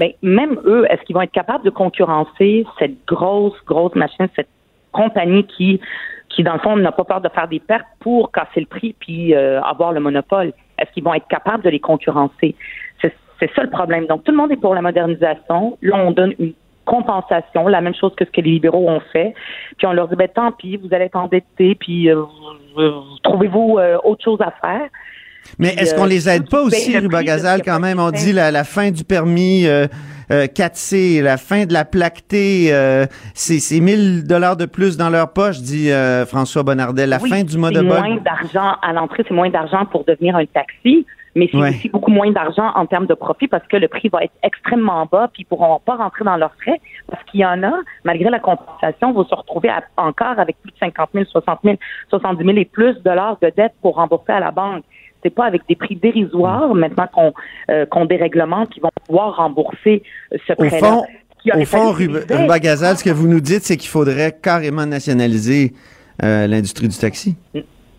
[0.00, 4.48] Mais même eux, est-ce qu'ils vont être capables de concurrencer cette grosse, grosse machine, cette
[4.92, 5.78] compagnie qui,
[6.30, 8.94] qui dans le fond, n'a pas peur de faire des pertes pour casser le prix
[8.98, 10.52] puis euh, avoir le monopole?
[10.78, 12.56] Est-ce qu'ils vont être capables de les concurrencer?
[13.02, 14.06] C'est ça le problème.
[14.06, 15.78] Donc, tout le monde est pour la modernisation.
[15.80, 16.52] Là, on donne une
[16.84, 19.32] compensation, la même chose que ce que les libéraux ont fait.
[19.78, 22.26] Puis on leur dit, ben, tant pis, vous allez être endettés, puis euh, vous-
[22.76, 24.88] vous- trouvez-vous euh, autre chose à faire?
[25.58, 27.98] Mais est-ce qu'on euh, les aide pas aussi, Ruba de Gazal, quand même?
[27.98, 29.86] On dit la, la fin du permis euh,
[30.30, 35.10] euh, 4C, la fin de la plaquetée, euh, c'est c'est 1000 dollars de plus dans
[35.10, 37.08] leur poche, dit euh, François Bonnardel.
[37.08, 40.36] La Oui, fin du c'est mode moins d'argent à l'entrée, c'est moins d'argent pour devenir
[40.36, 41.70] un taxi, mais c'est Ouais.
[41.70, 45.06] aussi beaucoup moins d'argent en termes de profit parce que le prix va être extrêmement
[45.10, 47.72] bas, puis ils pourront pas rentrer dans leurs frais parce qu'il y en a,
[48.04, 51.76] malgré la compensation, vont se retrouver à- encore avec plus de 50 000, 60 000,
[52.08, 54.84] 70 000 et plus de dollars de dettes pour rembourser à la banque.
[55.22, 57.32] C'est pas avec des prix dérisoires maintenant qu'on
[57.70, 60.02] euh, qu'on déréglemente qu'ils vont pouvoir rembourser
[60.32, 60.78] euh, ce Au prêt-là.
[60.78, 61.04] fond,
[61.54, 62.40] au fond, fallu Ruba, qu'ils aident.
[62.42, 65.72] Ruba Gazal, ce que vous nous dites, c'est qu'il faudrait carrément nationaliser
[66.22, 67.36] euh, l'industrie du taxi.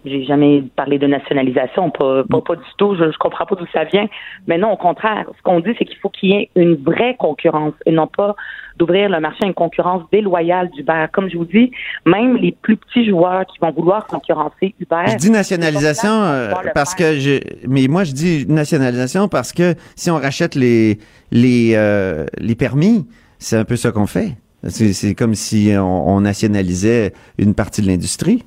[0.06, 2.96] J'ai jamais parlé de nationalisation, pas, pas, pas du tout.
[2.96, 4.08] Je, je comprends pas d'où ça vient.
[4.48, 7.16] Mais non, au contraire, ce qu'on dit, c'est qu'il faut qu'il y ait une vraie
[7.18, 8.36] concurrence et non pas
[8.78, 11.06] d'ouvrir le marché à une concurrence déloyale d'Uber.
[11.14, 11.72] Comme je vous dis,
[12.06, 15.04] même les plus petits joueurs qui vont vouloir concurrencer Uber.
[15.08, 20.10] Je dis nationalisation euh, parce que je, mais moi je dis nationalisation parce que si
[20.10, 20.98] on rachète les
[21.32, 24.38] les euh, les permis, c'est un peu ça qu'on fait.
[24.68, 28.44] C'est comme si on, on nationalisait une partie de l'industrie.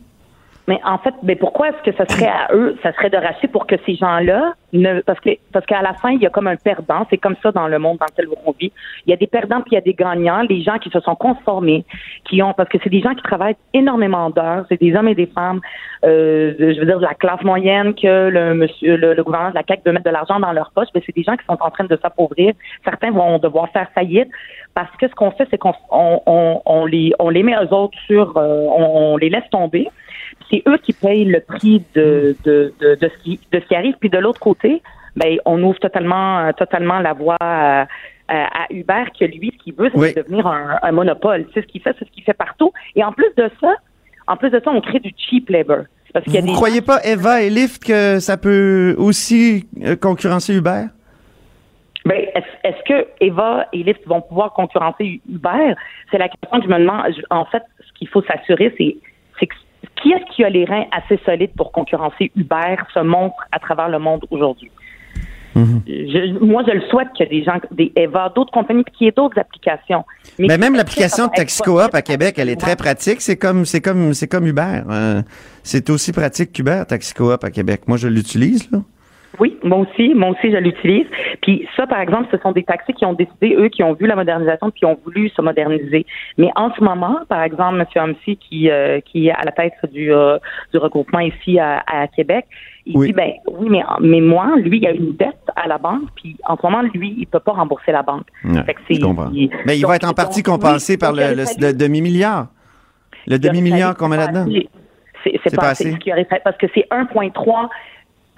[0.66, 3.48] Mais en fait, mais pourquoi est-ce que ça serait à eux, ça serait de racheter
[3.48, 6.46] pour que ces gens-là ne, parce que parce qu'à la fin, il y a comme
[6.46, 7.07] un perdant.
[7.11, 8.72] C'est comme ça dans le monde dans lequel on vit.
[9.07, 10.40] Il y a des perdants puis il y a des gagnants.
[10.48, 11.85] Les gens qui se sont conformés,
[12.24, 14.64] qui ont, parce que c'est des gens qui travaillent énormément d'heures.
[14.70, 15.61] C'est des hommes et des femmes,
[16.05, 19.64] euh, je veux dire de la classe moyenne que le monsieur, le, gouvernement de la
[19.68, 20.88] CAQ veut mettre de l'argent dans leur poche.
[20.94, 22.55] Mais c'est des gens qui sont en train de s'appauvrir.
[22.85, 24.31] Certains vont devoir faire faillite
[24.74, 27.72] parce que ce qu'on fait, c'est qu'on on, on, on les on les met eux
[27.74, 29.88] autres sur, euh, on les laisse tomber
[30.51, 33.75] c'est eux qui payent le prix de, de, de, de, ce, qui, de ce qui
[33.75, 33.94] arrive.
[34.01, 34.83] Puis de l'autre côté,
[35.16, 37.87] ben, on ouvre totalement, totalement la voie à,
[38.29, 40.14] à Uber que lui, ce qu'il veut, c'est Oui.
[40.14, 41.47] devenir un, un monopole.
[41.55, 42.73] C'est ce qu'il fait, c'est ce qu'il fait partout.
[42.97, 43.75] Et en plus de ça,
[44.27, 45.85] en plus de ça, on crée du cheap labor.
[46.07, 48.94] C'est Parce qu'il y a Vous des croyez pas Eva et Lyft que ça peut
[48.99, 50.85] aussi euh, concurrencer Uber?
[52.07, 55.75] Ben, est-ce, que Eva et Lyft vont pouvoir concurrencer Uber?
[56.11, 57.14] C'est la question que je me demande.
[57.31, 58.97] En fait, ce qu'il faut s'assurer, c'est,
[60.02, 63.88] qui est-ce qui a les reins assez solides pour concurrencer Uber se montre à travers
[63.88, 64.70] le monde aujourd'hui?
[65.87, 68.92] Je- moi, je le souhaite qu'il y ait des gens, des Eva, d'autres compagnies, puis
[68.92, 70.04] qu'il y ait d'autres applications.
[70.37, 73.20] Mais qui- même l'application de TaxiCoop à Québec, elle est très pratique.
[73.20, 74.80] C'est comme, c'est comme, c'est comme Uber.
[74.90, 75.22] Euh,
[75.62, 77.83] c'est aussi pratique qu'Uber, TaxiCoop à Québec.
[77.87, 78.78] Moi, je l'utilise, là.
[79.40, 81.07] Oui, moi aussi, moi aussi, je l'utilise.
[81.42, 84.07] Puis ça, par exemple, ce sont des taxis qui ont décidé, eux, qui ont vu
[84.07, 86.07] la modernisation, puis qui ont voulu se moderniser.
[86.38, 87.87] Mais en ce moment, par exemple, M.
[87.97, 90.38] Hamsi, qui, euh, qui est à la tête du, euh,
[90.73, 92.47] du regroupement ici à, à Québec,
[92.87, 93.07] il Oui.
[93.09, 96.37] dit, ben oui, mais, mais moi, lui, il a une dette à la banque, puis
[96.47, 98.27] en ce moment, lui, il peut pas rembourser la banque.
[98.44, 99.31] Ouais, Fait que c'est- je comprends.
[99.33, 102.49] il- Mais il donc- va être en partie donc, compensé oui, par le, demi-milliard.
[103.27, 104.44] Le demi-milliard qu'on met là-dedans.
[105.25, 105.85] C'est pas pas assez.
[105.87, 105.92] assez.
[105.94, 107.70] Ce qu'il aurait fait- Parce que c'est 1,3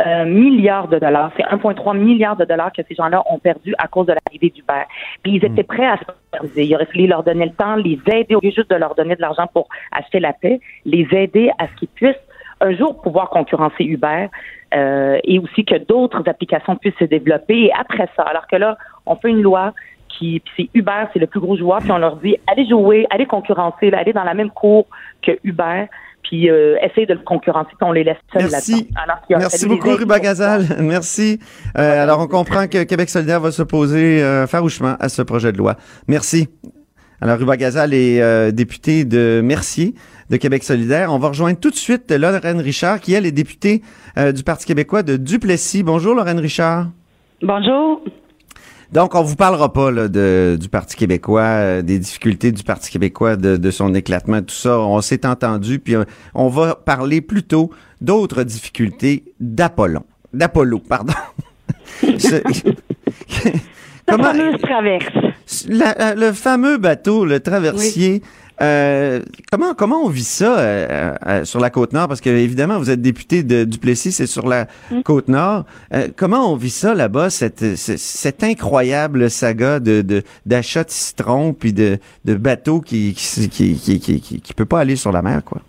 [0.05, 1.33] euh, milliards de dollars.
[1.37, 4.83] C'est 1,3 milliards de dollars que ces gens-là ont perdu à cause de l'arrivée d'Uber.
[5.23, 5.67] Puis ils étaient Hmm.
[5.67, 6.65] prêts à se moderniser.
[6.65, 9.17] Il aurait fallu leur donner le temps, les aider, au lieu juste de leur donner
[9.17, 12.15] de l'argent pour acheter la paix, les aider à ce qu'ils puissent
[12.61, 14.29] un jour pouvoir concurrencer Uber
[14.75, 17.67] euh, et aussi que d'autres applications puissent se développer.
[17.67, 19.73] Et après ça, alors que là, on fait une loi
[20.09, 23.07] qui puis c'est Uber, c'est le plus gros joueur, puis on leur dit allez jouer,
[23.11, 24.87] allez concurrencer, allez dans la même cour
[25.23, 25.87] que Uber,
[26.29, 28.89] puis euh, de le concurrencer, puis on les laisse seuls Merci.
[28.95, 29.39] là-dedans.
[29.39, 30.65] Merci beaucoup, Ruba Gazal.
[30.81, 31.39] Merci.
[31.79, 35.59] Euh, alors, on comprend que Québec solidaire va s'opposer euh, farouchement à ce projet de
[35.59, 35.77] loi.
[36.09, 36.49] Merci.
[37.21, 39.95] Alors, Ruba Gazal est euh, député de Mercier
[40.29, 41.13] de Québec solidaire.
[41.13, 43.83] On va rejoindre tout de suite Lorraine Richard, qui, elle, est députée
[44.19, 45.83] euh, du Parti québécois de Duplessis.
[45.83, 46.89] Bonjour, Lorraine Richard.
[47.43, 48.03] Bonjour.
[48.93, 52.91] Donc, on vous parlera pas là, de, du Parti québécois, euh, des difficultés du Parti
[52.91, 54.79] québécois, de, de son éclatement, tout ça.
[54.79, 57.71] On s'est entendu, puis euh, on va parler plutôt
[58.01, 60.05] d'autres difficultés d'Apollon.
[60.33, 61.15] D'Apollo, pardon.
[62.19, 62.43] Ce-
[64.09, 65.07] La fameuse traverse.
[65.69, 68.23] la- la- le fameux bateau, le traversier.
[68.63, 69.21] Euh,
[69.53, 72.09] comment comment on vit ça euh, euh, sur la côte nord?
[72.09, 74.67] Parce que évidemment vous êtes député de Duplessis c'est sur la
[75.05, 75.65] côte nord.
[75.93, 80.91] Euh, comment on vit ça là-bas cette, ce- cette incroyable saga de de- d'achat de
[80.91, 84.97] citron puis de de bateaux qui qui, qui qui qui qui qui peut pas aller
[84.97, 85.61] sur la mer quoi?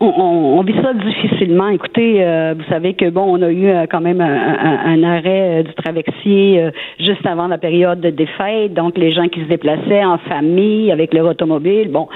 [0.00, 1.68] On, vit ça difficilement.
[1.68, 5.62] Écoutez, euh, vous savez que bon, on a eu euh, quand même un, arrêt euh,
[5.64, 8.74] du traversier juste avant la période de défaite.
[8.74, 12.08] Donc, les gens qui se déplaçaient en famille avec leur automobile, bon,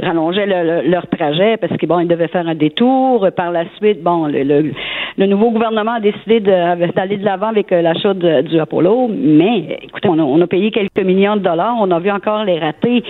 [0.00, 3.28] rallongeaient le- le- leur trajet parce que bon, ils devaient faire un détour.
[3.36, 8.58] Par la suite, bon, le, nouveau gouvernement a décidé d'aller de l'avant avec l'achat du
[8.58, 9.10] Apollo.
[9.10, 11.76] Mais, écoutez, on a, on a payé quelques millions de dollars.
[11.80, 13.02] On a vu encore les ratés.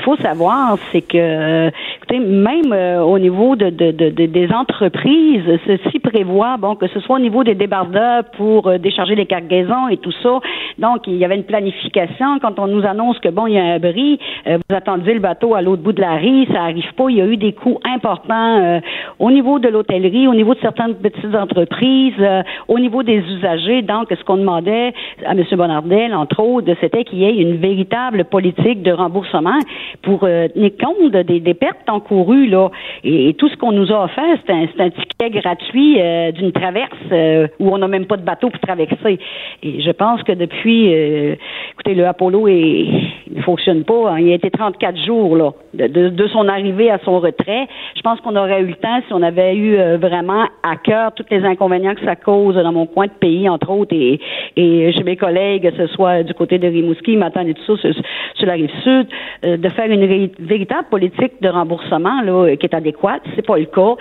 [0.00, 4.50] Qu'il faut savoir, c'est que, écoutez, même euh, au niveau de, de- de- de- des
[4.50, 9.26] entreprises, ceci prévoit, bon, que ce soit au niveau des débardeurs pour euh, décharger les
[9.26, 10.40] cargaisons et tout ça.
[10.78, 12.38] Donc, il y avait une planification.
[12.40, 15.20] Quand on nous annonce que, bon, il y a un bris, euh, vous attendiez le
[15.20, 17.10] bateau à l'autre bout de la rive, ça arrive pas.
[17.10, 18.80] Il y a eu des coûts importants euh,
[19.18, 23.82] au niveau de l'hôtellerie, au niveau de certaines petites entreprises, euh, au niveau des usagers.
[23.82, 24.94] Donc, ce qu'on demandait
[25.26, 25.44] à M.
[25.52, 29.58] Bonardel, entre autres, c'était qu'il y ait une véritable politique de remboursement
[30.02, 32.70] pour euh, tenir compte des, des pertes encouru, là.
[33.04, 36.90] Et, tout ce qu'on nous a offert, c'est un, un ticket gratuit euh, d'une traverse
[37.12, 39.18] euh, où on n'a même pas de bateau pour traverser.
[39.62, 41.34] Et je pense que depuis, euh,
[41.72, 42.86] écoutez, le Apollo est,
[43.30, 44.10] il ne fonctionne pas.
[44.12, 44.18] hein.
[44.20, 47.66] Il a été 34 jours, là, de, de, son arrivée à son retrait.
[47.96, 51.12] Je pense qu'on aurait eu le temps si on avait eu euh, vraiment à cœur
[51.14, 54.20] tous les inconvénients que ça cause dans mon coin de pays, entre autres, et,
[54.56, 57.76] et chez mes collègues, que ce soit du côté de Rimouski, Matane et tout ça,
[57.92, 57.94] sur,
[58.34, 59.06] sur la rive sud,
[59.44, 63.22] euh, de une véritable politique de remboursement là, euh, qui est adéquate.
[63.36, 63.94] C'est pas le cas.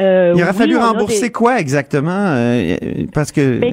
[0.00, 2.10] Euh, Il aurait oui, fallu rembourser des- quoi exactement?
[2.10, 2.76] euh,
[3.14, 3.58] parce que...
[3.60, 3.72] Ben,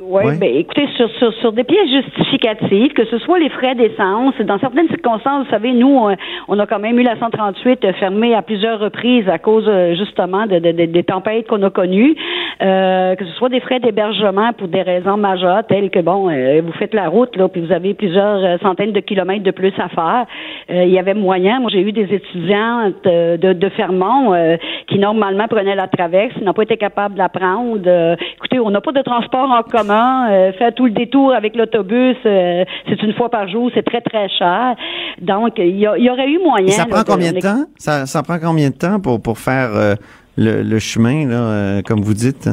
[0.00, 0.36] Oui, Ouais.
[0.38, 4.58] ben, écoutez, sur, sur, sur des pièces justificatives, que ce soit les frais d'essence, dans
[4.60, 6.14] certaines circonstances, vous savez, nous, on,
[6.48, 10.46] on a quand même eu la 138 fermée à plusieurs reprises à cause euh, justement
[10.46, 12.14] de, de- de- des tempêtes qu'on a connues,
[12.62, 16.60] euh, que ce soit des frais d'hébergement pour des raisons majeures, telles que, bon, euh,
[16.64, 19.72] vous faites la route, là, puis vous avez plusieurs euh, centaines de kilomètres de plus
[19.78, 20.26] à faire.
[20.70, 24.56] Euh, il y avait moyen, moi j'ai eu des étudiantes de, de Fermont euh,
[24.88, 27.82] qui normalement prenaient la traverse, ils n'ont pas été capables de la prendre.
[27.86, 31.54] Euh, écoutez, on n'a pas de transport en commun, euh, faire tout le détour avec
[31.56, 34.76] l'autobus, c'est une fois par jour, c'est très très cher.
[35.20, 36.68] Donc il y, aurait eu moyen.
[36.68, 37.64] Et ça là, prend combien de temps?
[37.76, 39.96] Ça, ça prend combien de temps pour, pour faire
[40.38, 42.48] le, le chemin, là, comme vous dites?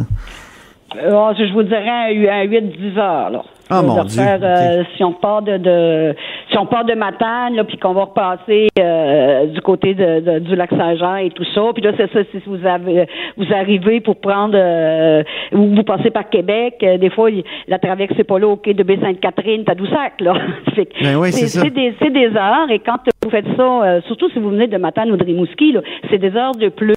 [0.94, 3.30] Je vous dirais à 8-10 heures.
[3.30, 3.44] Là.
[3.72, 6.16] Ah, mon Dieu, euh, si on part de, de
[6.52, 10.40] si on part de Matane, là, puis qu'on va repasser euh, du côté de, de-
[10.40, 13.08] du lac Saint-Jean et tout ça, puis là c'est ça si vous avez
[13.38, 17.30] vous arrivez pour prendre euh, ou vous passez par Québec, euh, des fois
[17.68, 20.34] la traverse c'est pas là au quai de Baie-Sainte-Catherine, Tadoussac là.
[21.02, 24.40] Ben oui, c'est des c'est des heures et quand vous faites ça, euh, surtout si
[24.40, 26.94] vous venez de Matane ou de Rimouski, là, c'est des heures de plus,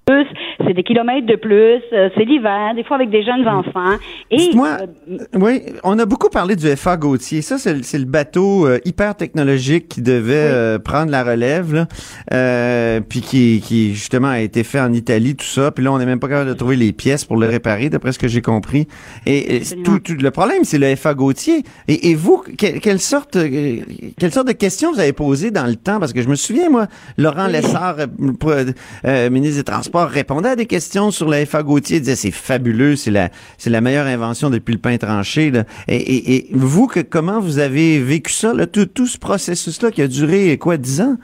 [0.67, 3.97] c'est des kilomètres de plus, euh, c'est l'hiver, des fois avec des jeunes enfants.
[4.31, 4.37] Et
[4.81, 7.43] euh, oui, on a beaucoup parlé du FA Gautier.
[7.43, 11.89] Ça, c'est le, bateau euh, hyper technologique qui devait euh, prendre la relève, là,
[12.33, 15.71] euh, puis qui, qui justement a été fait en Italie, tout ça.
[15.71, 18.13] Puis là, on n'est même pas capable de trouver les pièces pour le réparer, d'après
[18.13, 18.87] ce que j'ai compris.
[19.27, 21.63] Et, et tout, tout- le problème, c'est le FA Gautier.
[21.89, 23.37] Et, et vous, que- quelle sorte,
[24.19, 25.99] quelle sorte de questions vous avez posées dans le temps?
[26.01, 26.87] Parce que je me souviens, moi,
[27.19, 27.97] Laurent Lessard,
[29.31, 33.11] ministre des Transports, répondait à des questions sur le FA Gautier, disait c'est fabuleux, c'est
[33.11, 35.51] la, c'est la meilleure invention depuis le pain tranché.
[35.51, 35.65] Là.
[35.89, 39.91] Et, et, et vous, que, comment vous avez vécu ça, là, tout, tout ce processus-là
[39.91, 41.17] qui a duré, quoi, dix ans?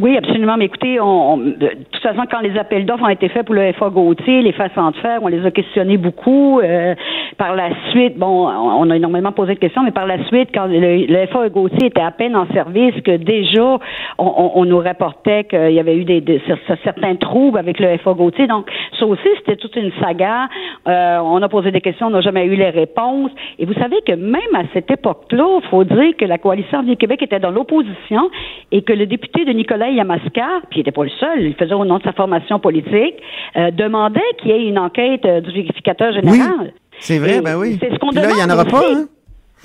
[0.00, 0.56] Oui, absolument.
[0.56, 3.56] Mais écoutez, on, on- de toute façon, quand les appels d'offres ont été faits pour
[3.56, 6.60] le FA Gauthier, les façons de faire, on les a questionnés beaucoup.
[6.60, 6.94] Euh,
[7.36, 10.66] par la suite, bon, on a énormément posé de questions, mais par la suite, quand
[10.68, 13.78] le, FA Gauthier était à peine en service, que déjà,
[14.18, 17.96] on, on- nous rapportait qu'il y avait eu des, des- cer- certains troubles avec le
[17.98, 18.46] FA Gauthier.
[18.46, 20.48] Donc, ça aussi, c'était toute une saga.
[20.86, 23.32] Euh, on a posé des questions, on n'a jamais eu les réponses.
[23.58, 26.96] Et vous savez que même à cette époque-là, il faut dire que la coalition du
[26.96, 28.30] Québec était dans l'opposition
[28.70, 31.74] et que le député de Nicolas Yamaska, puis il n'était pas le seul, il faisait
[31.74, 33.14] au nom de sa formation politique,
[33.56, 36.72] euh, demandait qu'il y ait une enquête euh, du vérificateur général.
[37.00, 37.78] C'est vrai, Et ben oui.
[37.80, 39.04] C'est ce qu'on Puis là, il y en demande aura pas, hein?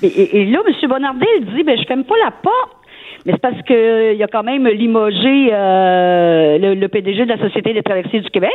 [0.02, 0.88] Et, et- et là, M.
[0.88, 2.72] Bonardel dit, ben, je ferme pas la porte.
[3.26, 7.38] Mais c'est parce que il a quand même limogé euh, le, le PDG de la
[7.38, 8.52] Société des traversiers du Québec,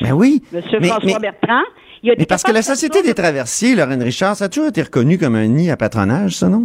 [0.00, 0.42] Ben oui.
[0.52, 0.62] M.
[0.62, 1.62] François mais- Bertrand.
[2.02, 4.70] Il a été Mais parce que la Société des traversiers, Lorraine Richard, ça a toujours
[4.70, 6.62] été reconnu comme un nid à patronage, ça, non?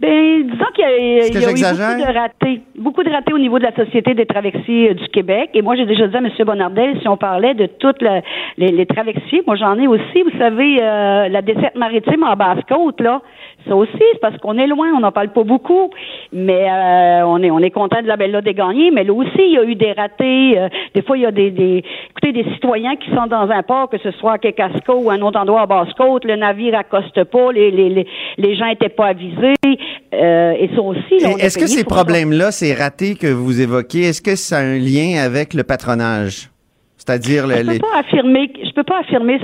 [0.00, 2.62] Ben, disons qu'il y a, il y a eu beaucoup de ratés.
[2.76, 5.50] Beaucoup de ratés au niveau de la Société des traversiers euh, du Québec.
[5.54, 6.30] Et moi, j'ai déjà dit à M.
[6.46, 8.22] Bonardel, si on parlait de toutes les,
[8.70, 13.22] les traversiers, moi, j'en ai aussi, vous savez, euh, la desserte maritime en basse-côte, là.
[13.66, 15.90] Ça aussi, c'est parce qu'on est loin, on n'en parle pas beaucoup.
[16.32, 18.90] Mais euh, on est on est content de la belle des gagnés.
[18.90, 20.58] Mais là aussi, il y a eu des ratés.
[20.58, 23.62] euh, des fois, il y a des, des écoutez, des citoyens qui sont dans un
[23.62, 27.24] port, que ce soit à Kekasco ou un autre endroit à basse-côte, le navire accoste
[27.24, 28.06] pas, les, les, les,
[28.38, 29.54] les gens étaient pas avisés.
[30.14, 34.22] Euh, et ça aussi, là, Est-ce que ces problèmes-là, ces ratés que vous évoquez, est-ce
[34.22, 36.48] que ça a un lien avec le patronage?
[36.96, 37.78] C'est-à-dire le- Je peux les...
[37.78, 39.38] pas affirmer, peux pas affirmer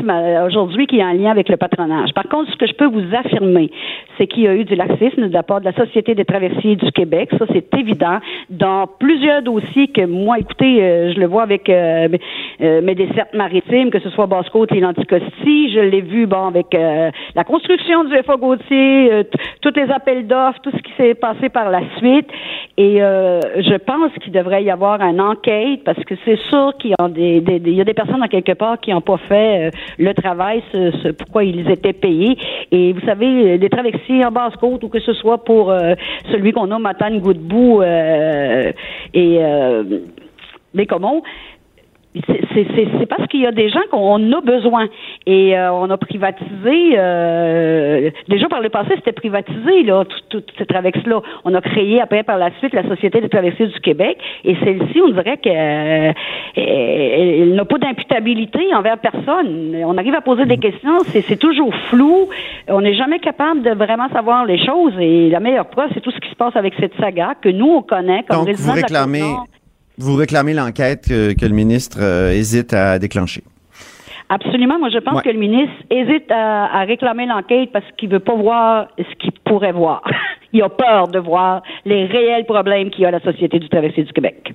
[0.47, 2.13] aujourd'hui qu'il y a un lien avec le patronage.
[2.15, 3.71] Par contre, ce que je peux vous affirmer,
[4.17, 6.77] c'est qu'il y a eu du laxisme de la part de la Société des traversiers
[6.77, 7.31] du Québec.
[7.39, 8.19] Ça, c'est évident.
[8.51, 12.21] Dans plusieurs dossiers que moi, écoutez, euh, je le vois avec euh, mes-
[12.61, 15.71] euh, mes dessertes maritimes, que ce soit Basse-Côte et l'Anticosti.
[15.73, 19.25] Je l'ai vu, bon, avec euh, la construction du FA Gautier,
[19.61, 22.29] tous les appels d'offres, tout ce qui s'est passé par la suite.
[22.77, 26.95] Et je pense qu'il devrait y avoir une enquête parce que c'est sûr qu'il y
[26.99, 30.13] a des, des- y a des personnes quelque part qui n'ont pas fait euh, le
[30.15, 32.37] travail, ce, ce- pourquoi ils étaient payés.
[32.71, 35.95] Et vous savez, les traversiers en basse côte ou que ce soit pour euh,
[36.31, 38.73] celui qu'on a Matane Goudbou euh,
[39.13, 39.83] et euh,
[40.75, 41.23] les Comons,
[42.15, 44.87] c'est- parce qu'il y a des gens qu'on a besoin.
[45.27, 50.53] Et euh, on a privatisé, euh, déjà par le passé, c'était privatisé, là, tout- toute
[50.59, 51.21] cette traversée-là.
[51.45, 54.19] On a créé après, par la suite, la Société des traversées du Québec.
[54.45, 56.15] Et celle-ci, on dirait qu'elle
[56.57, 59.75] elle n'a pas d'imputabilité envers personne.
[59.85, 62.29] On arrive à poser des questions, c'est toujours flou.
[62.69, 64.95] On n'est jamais capable de vraiment savoir les choses.
[65.01, 67.67] Et la meilleure preuve, c'est tout ce qui se passe avec cette saga que nous,
[67.71, 69.21] on connaît comme Donc, vous réclamez.
[69.99, 73.43] Vous réclamez l'enquête que, que le ministre euh, hésite à déclencher.
[74.29, 74.79] Absolument.
[74.79, 75.23] Moi, je pense Ouais.
[75.23, 79.33] que le ministre hésite à, à réclamer l'enquête parce qu'il veut pas voir ce qu'il
[79.45, 80.03] pourrait voir.
[80.53, 83.69] Il a peur de voir les réels problèmes qu'il y a à la Société du
[83.69, 84.55] traversier du Québec.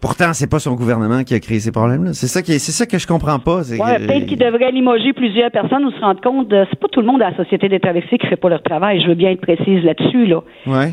[0.00, 2.12] Pourtant, c'est pas son gouvernement qui a créé ces problèmes-là.
[2.12, 3.64] C'est ça qui est- c'est ça que je comprends pas.
[3.64, 6.78] c'est Ouais, que- peut-être qu'il devrait limoger plusieurs personnes ou se rendre compte de c'est
[6.78, 9.00] pas tout le monde à la Société des traversiers qui fait pas leur travail.
[9.00, 10.40] Je veux bien être précise là-dessus, là.
[10.66, 10.92] Ouais.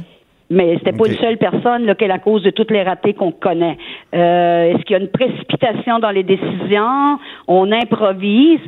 [0.53, 3.13] Mais c'était pas une seule personne là, qui est la cause de toutes les ratés
[3.13, 3.77] qu'on connaît.
[4.13, 7.17] Euh, Est-ce qu'il y a une précipitation dans les décisions?
[7.47, 8.59] On improvise.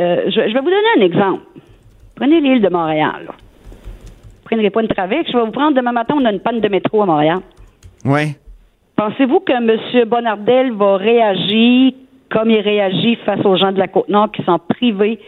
[0.00, 1.42] Euh, je, je vais vous donner un exemple.
[2.14, 3.24] Prenez l'île de Montréal.
[3.26, 3.32] là.
[3.32, 4.88] Vous prendrez pas une.
[4.88, 7.38] Je vais vous prendre demain matin, on a une panne de métro à Montréal.
[8.04, 8.36] Ouais.
[8.96, 10.08] Pensez-vous que M.
[10.08, 11.92] Bonardel va réagir
[12.30, 15.18] comme il réagit face aux gens de la Côte-Nord qui sont privés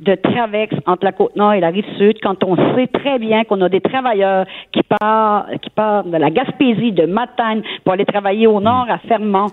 [0.00, 3.68] de Travex entre la Côte-Nord et la Rive-Sud quand on sait très bien qu'on a
[3.68, 8.60] des travailleurs qui partent, qui partent de la Gaspésie, de Matane pour aller travailler au
[8.60, 9.46] nord à Fermont?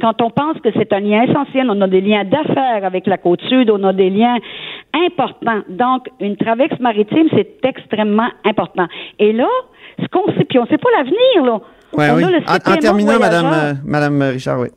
[0.00, 3.16] Quand on pense que c'est un lien essentiel, on a des liens d'affaires avec la
[3.16, 4.36] côte sud, on a des liens
[4.92, 5.62] importants.
[5.68, 8.86] Donc, une travex maritime, c'est extrêmement important.
[9.18, 9.48] Et là,
[10.00, 11.60] ce qu'on sait, puis on sait pas l'avenir, là.
[11.92, 12.24] Ouais, on oui.
[12.24, 13.18] a le En, en terminant.
[13.18, 14.68] Madame, euh, Madame Richard, oui.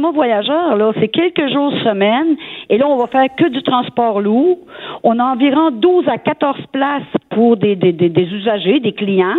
[0.00, 0.92] Mot voyageur, là.
[1.00, 2.36] C'est quelques jours semaine.
[2.70, 4.58] Et là, on va faire que du transport lourd.
[5.02, 9.34] On a environ 12 à 14 places pour des, des, des, des usagers, des clients.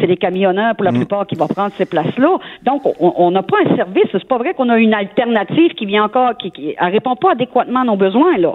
[0.00, 2.38] C'est des camionneurs pour la plupart qui vont prendre ces places-là.
[2.64, 4.06] Donc, on- n'a pas un service.
[4.10, 7.32] C'est pas vrai qu'on a une alternative qui vient encore, qui, qui elle répond pas
[7.32, 8.54] adéquatement à nos besoins, là.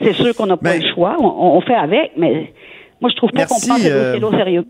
[0.00, 1.16] C'est sûr qu'on n'a pas le choix.
[1.20, 2.52] On, on fait avec, mais
[3.00, 4.64] moi, je trouve pas qu'on prend ce euh, dossier-là au sérieux.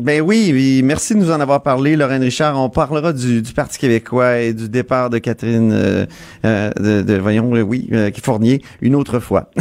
[0.00, 2.60] Ben oui, oui, merci de nous en avoir parlé, Lorraine Richard.
[2.60, 6.04] On parlera du, du Parti québécois et du départ de Catherine, euh,
[6.44, 9.50] euh, de, de- voyons, euh, oui, euh, Fournier, une autre fois.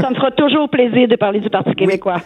[0.00, 2.20] Ça me fera toujours plaisir de parler du Parti québécois.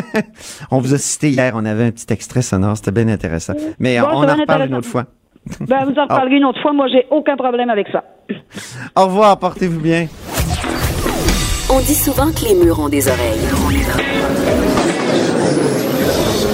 [0.70, 3.54] on vous a cité hier, on avait un petit extrait sonore, c'était bien intéressant.
[3.78, 5.06] Mais Bon, on en reparle une autre fois.
[5.60, 6.74] Ben, vous en reparlerez une autre fois.
[6.74, 8.04] Moi, j'ai aucun problème avec ça.
[8.94, 10.06] Au revoir, portez-vous bien.
[11.72, 13.38] On dit souvent que les murs ont des oreilles.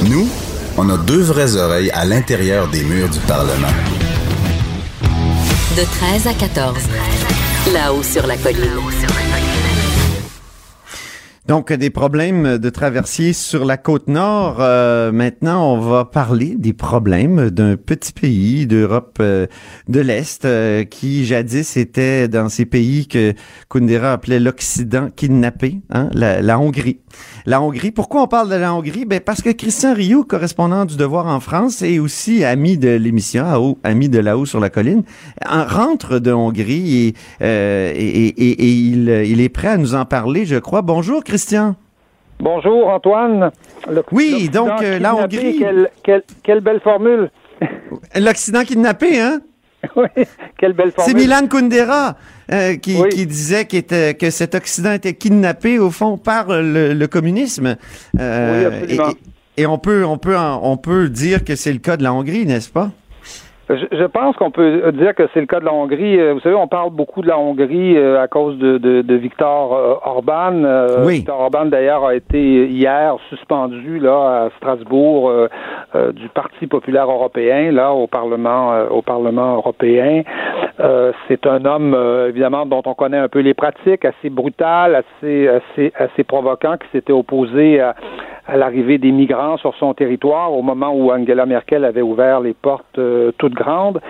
[0.09, 0.29] Nous,
[0.79, 3.67] on a deux vraies oreilles à l'intérieur des murs du Parlement.
[5.77, 6.77] De 13 à 14.
[7.73, 8.71] Là-haut sur la colline.
[11.49, 14.57] Donc, des problèmes de traversier sur la côte nord.
[14.59, 19.47] Euh, maintenant, on va parler des problèmes d'un petit pays d'Europe euh,
[19.89, 23.33] de l'Est euh, qui jadis était dans ces pays que
[23.71, 26.99] Kundera appelait l'Occident kidnappé, hein, la, la Hongrie.
[27.49, 29.05] La Hongrie, pourquoi on parle de la Hongrie?
[29.05, 33.45] Ben parce que Christian Rio, correspondant du Devoir en France et aussi ami de l'émission,
[33.47, 35.05] à haut- ami de là-haut sur la colline,
[35.49, 39.77] en- rentre de Hongrie et, euh, et, et- et- et il, il est prêt à
[39.77, 40.83] nous en parler, je crois.
[40.83, 41.77] Bonjour, Christian.
[42.41, 43.53] Bonjour Antoine.
[43.89, 45.57] Le- Oui, donc, euh, la Hongrie.
[45.59, 47.31] Quelle, quelle- quelle belle formule.
[48.17, 49.41] L'Occident kidnappé, hein?
[49.97, 50.07] oui,
[50.59, 51.23] quelle belle C'est formule.
[51.23, 52.17] Milan Kundera
[52.53, 53.09] euh, qui, Oui.
[53.11, 57.77] qui disait était- que cet Occident était kidnappé au fond par le, le communisme.
[58.19, 59.09] Euh, Oui, absolument.
[59.57, 62.13] et, et on peut on peut on peut dire que c'est le cas de la
[62.13, 62.91] Hongrie, n'est-ce pas?
[63.69, 66.21] Je, pense qu'on peut dire que c'est le cas de la Hongrie.
[66.21, 69.73] Euh, Vous savez, on parle beaucoup de la Hongrie à cause de, de, de Victor
[70.07, 70.63] Orban.
[71.05, 71.15] Oui.
[71.17, 75.49] Victor Orban, d'ailleurs, a été hier suspendu là à Strasbourg
[75.97, 80.23] euh, du Parti populaire européen, là au Parlement, euh, au Parlement européen.
[80.81, 81.97] Euh, c'est un homme,
[82.29, 86.87] évidemment, dont on connaît un peu les pratiques, assez brutal, assez, assez, assez provoquant, qui
[86.93, 87.95] s'était opposé à,
[88.55, 93.01] l'arrivée des migrants sur son territoire au moment où Angela Merkel avait ouvert les portes
[93.39, 94.01] toutes grandes.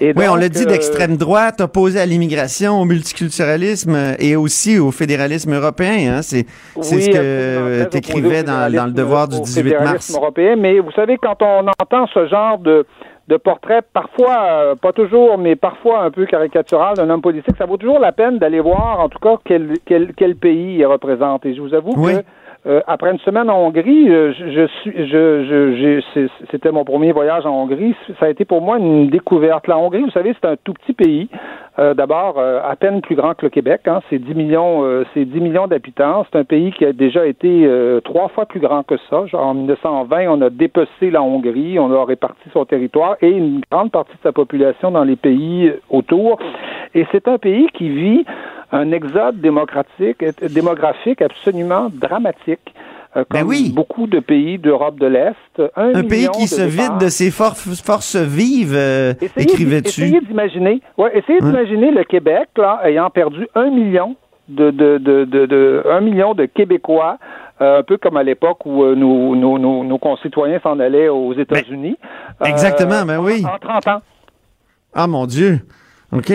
[0.00, 4.78] Et oui, on l'a dit euh, d'extrême droite, opposé à l'immigration, au multiculturalisme et aussi
[4.78, 6.16] au fédéralisme européen.
[6.16, 6.22] Hein.
[6.22, 10.14] C'est Oui, ce que tu écrivais dans, dans le devoir du au 18 fédéralisme mars.
[10.16, 10.56] européen.
[10.56, 12.84] Mais vous savez, quand on entend ce genre de,
[13.28, 17.66] de portrait, parfois, euh, pas toujours, mais parfois un peu caricatural d'un homme politique, ça
[17.66, 21.46] vaut toujours la peine d'aller voir, en tout cas, quel, quel, quel pays il représente.
[21.46, 22.14] Et je vous avoue Oui.
[22.14, 22.24] que
[22.66, 27.44] Euh, après une semaine en Hongrie, euh, je, suis, je, je, c'était mon premier voyage
[27.44, 27.94] en Hongrie.
[28.18, 29.66] Ça a été pour moi une découverte.
[29.66, 31.28] La Hongrie, vous savez, c'est un tout petit pays.
[31.78, 33.82] Euh, D'abord, euh, à peine plus grand que le Québec.
[33.86, 36.24] Hein, c'est 10 millions, euh, c'est 10 millions d'habitants.
[36.30, 37.68] C'est un pays qui a déjà été
[38.04, 39.26] trois fois plus grand que ça.
[39.26, 43.60] Genre, en 1920, on a dépecé la Hongrie, on a réparti son territoire et une
[43.70, 46.38] grande partie de sa population dans les pays autour.
[46.94, 48.24] Et c'est un pays qui vit
[48.74, 52.74] un exode démocratique, euh, démographique absolument dramatique.
[53.16, 55.62] euh, comme beaucoup de pays d'Europe de l'Est.
[55.76, 60.02] Un, Un pays qui se vide de ses for- forces vives, euh, écrivais-tu?
[60.02, 64.16] essayez d'imaginer, ouais, essayez d'imaginer le Québec là ayant perdu un million
[64.48, 67.18] de, de, de, de, de- un million de Québécois,
[67.60, 71.08] euh, un peu comme à l'époque où euh, nos, nos, nos, nos concitoyens s'en allaient
[71.08, 71.96] aux États-Unis.
[72.42, 73.44] Euh, Exactement, ben oui.
[73.46, 74.02] En 30 ans.
[74.92, 75.60] Ah mon Dieu.
[76.12, 76.32] OK.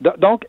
[0.00, 0.44] Donc,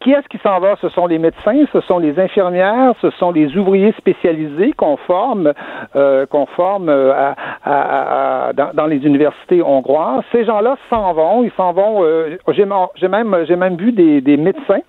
[0.00, 0.74] qui est-ce qui s'en va?
[0.80, 5.52] Ce sont les médecins, ce sont les infirmières, ce sont les ouvriers spécialisés qu'on forme,
[5.94, 7.34] euh, qu'on forme euh, à-
[7.64, 10.24] à- à- dans, les universités hongroises.
[10.32, 12.02] Ces gens-là s'en vont, ils s'en vont.
[12.02, 14.80] euh, j'ai, même, j'ai même vu des, des médecins,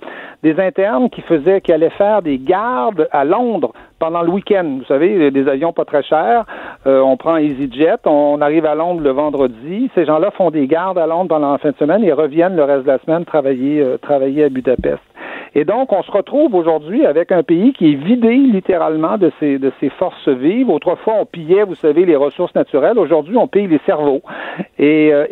[0.42, 4.78] des internes qui faisaient, qui allaient faire des gardes à Londres pendant le week-end.
[4.80, 6.46] Vous savez, des avions pas très chers.
[6.88, 9.92] Euh, on prend EasyJet, on arrive à Londres le vendredi.
[9.94, 12.64] Ces gens-là font des gardes à Londres pendant la fin de semaine et reviennent le
[12.64, 15.02] reste de la semaine travailler, euh, travailler à Budapest.
[15.56, 19.58] Et donc, on se retrouve aujourd'hui avec un pays qui est vidé littéralement de ses,
[19.58, 20.70] de ses forces vives.
[20.70, 23.00] Autrefois, on pillait, vous savez, les ressources naturelles.
[23.00, 24.22] Aujourd'hui, on pille les cerveaux.
[24.78, 25.26] Et, euh,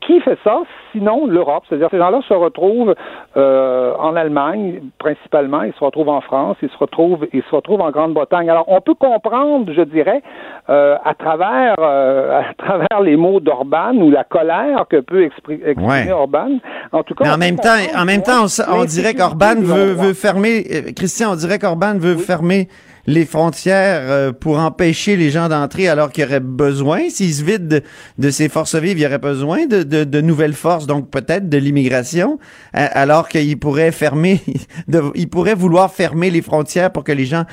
[0.00, 0.62] qui fait ça?
[0.92, 1.64] Sinon l'Europe?
[1.68, 2.94] C'est-à-dire, ces gens-là se retrouvent
[3.36, 5.62] euh, en Allemagne, principalement.
[5.62, 6.56] Ils se retrouvent en France.
[6.62, 8.48] Ils se retrouvent, ils se retrouvent en Grande-Bretagne.
[8.50, 10.22] Alors, on peut comprendre, je dirais,
[10.70, 15.60] euh, à travers, euh, à travers les mots d'Orban ou la colère que peut expri-
[15.64, 16.10] exprimer Ouais.
[16.12, 16.58] Orban.
[16.92, 20.14] En tout cas, Mais en même temps, en même temps, on, dirait qu'Orban veut, veut
[20.14, 20.64] fermer,
[20.94, 22.68] Christian, on dirait qu'Orban veut fermer
[23.08, 27.42] les frontières euh, pour empêcher les gens d'entrer alors qu'il y aurait besoin, s'ils se
[27.42, 27.78] vident
[28.18, 31.48] de, ces forces vives, il y aurait besoin de, de, de nouvelles forces, donc peut-être
[31.48, 32.38] de l'immigration,
[32.76, 34.42] euh, alors qu'il pourrait fermer,
[34.88, 37.46] de, il pourrait vouloir fermer les frontières pour que les gens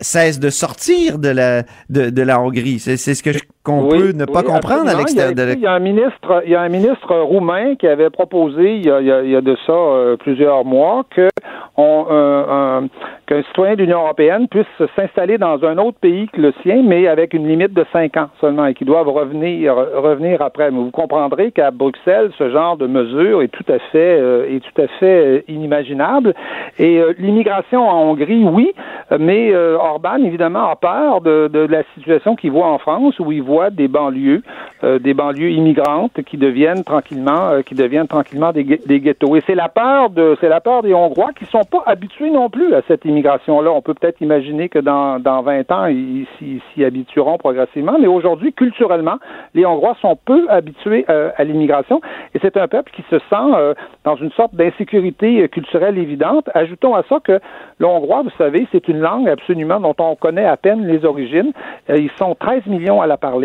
[0.00, 2.78] cessent de sortir de la, de, la Hongrie.
[2.78, 5.46] C'est ce que je- qu'on Oui, peut ne pas oui, comprendre à l'extérieur Il y
[5.46, 8.76] de Il y a un ministre, il y a un ministre roumain qui avait proposé
[8.76, 11.28] il y a, il y de ça euh, plusieurs mois que
[11.76, 12.44] on, euh,
[12.82, 12.88] un-
[13.26, 17.06] qu'un citoyen de l'Union européenne puisse s'installer dans un autre pays que le sien, mais
[17.08, 20.70] avec une limite de cinq ans seulement, et qu'ils doivent revenir revenir après.
[20.70, 24.60] Mais vous comprendrez qu'à Bruxelles, ce genre de mesure est tout à fait euh, est
[24.60, 26.34] tout à fait inimaginable.
[26.78, 28.72] Et l'immigration en Hongrie, oui,
[29.18, 33.42] mais Orban évidemment a peur de, de la situation qu'il voit en France, où il
[33.42, 34.42] voit des banlieues,
[34.84, 39.36] euh, des banlieues immigrantes qui deviennent tranquillement, euh, qui deviennent tranquillement des, ghettos.
[39.36, 42.48] Et c'est la peur de, c'est la peur des Hongrois qui sont pas habitués non
[42.48, 43.70] plus à cette immigration-là.
[43.70, 48.52] On peut peut-être imaginer que dans, dans 20 ans, ils s'y habitueront progressivement, mais aujourd'hui,
[48.52, 49.18] culturellement,
[49.54, 52.00] les Hongrois sont peu habitués euh, à l'immigration,
[52.34, 53.74] et c'est un peuple qui se sent
[54.04, 56.48] dans une sorte d'insécurité culturelle évidente.
[56.54, 57.38] Ajoutons à ça que
[57.78, 61.52] le hongrois, vous savez, c'est une langue absolument dont on connaît à peine les origines.
[61.88, 63.41] Ils sont 13 millions à la parler.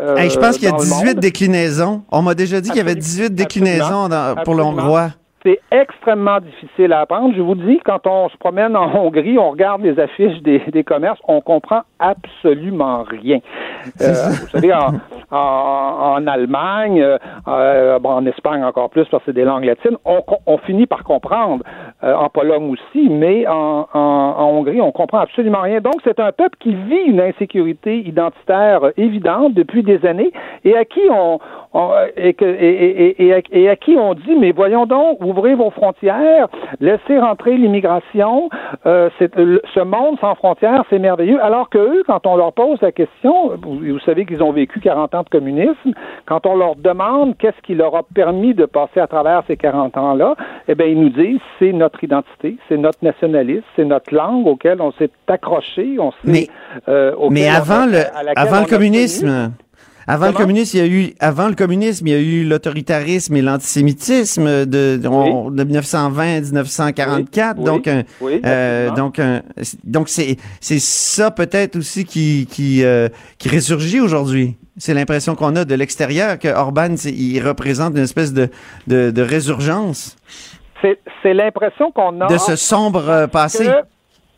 [0.00, 1.14] Euh, Hey, je pense qu'il y a dans le 18 monde.
[1.20, 2.02] déclinaisons.
[2.10, 4.68] On m'a déjà dit qu'il y avait 18 déclinaisons dans- pour le Absolument.
[4.84, 5.10] hongrois.
[5.46, 7.32] C'est extrêmement difficile à apprendre.
[7.36, 10.82] Je vous dis, quand on se promène en Hongrie, on regarde les affiches des, des
[10.82, 13.38] commerces, on comprend absolument rien.
[14.00, 14.94] Euh, vous savez, en,
[15.30, 17.16] en, en Allemagne, euh,
[17.46, 20.86] euh, bon, en Espagne encore plus parce que c'est des langues latines, on, on finit
[20.86, 21.62] par comprendre.
[22.02, 23.98] Euh, en Pologne aussi, mais en, en,
[24.38, 25.80] en Hongrie, on comprend absolument rien.
[25.80, 30.32] Donc, c'est un peuple qui vit une insécurité identitaire évidente depuis des années
[30.64, 31.38] et à qui on,
[31.78, 34.86] on- et, que, et, et, et, et à, et à qui on dit mais voyons
[34.86, 36.48] donc ouvrez vos frontières,
[36.80, 38.48] laissez rentrer l'immigration,
[38.86, 41.40] euh, le- ce monde sans frontières c'est merveilleux.
[41.42, 44.80] Alors que eux, quand on leur pose la question, vous, vous savez qu'ils ont vécu
[44.80, 45.92] 40 ans de communisme,
[46.26, 49.96] quand on leur demande qu'est-ce qui leur a permis de passer à travers ces 40
[49.96, 50.34] ans-là,
[50.68, 54.80] eh bien ils nous disent c'est notre identité, c'est notre nationalisme, c'est notre langue auquel
[54.80, 56.46] on s'est accroché, on s'est Mais-
[56.88, 57.98] euh, Mais on avant le,
[58.36, 59.65] avant le communisme, tenu.
[60.08, 63.34] Avant le communisme, il y a eu, avant le communisme, il y a eu l'autoritarisme
[63.36, 67.58] et l'antisémitisme de, de 1920 à 1944.
[67.58, 69.42] Oui, donc, un, oui, euh, donc, un-
[69.84, 74.56] donc c'est, c'est ça peut-être aussi qui, qui, euh, qui ressurgit aujourd'hui.
[74.78, 78.48] C'est l'impression qu'on a de l'extérieur que Orban, il représente une espèce de,
[78.86, 80.16] de, de résurgence
[80.82, 83.64] C'est, c'est l'impression qu'on a de ce sombre euh, passé.
[83.64, 83.70] que-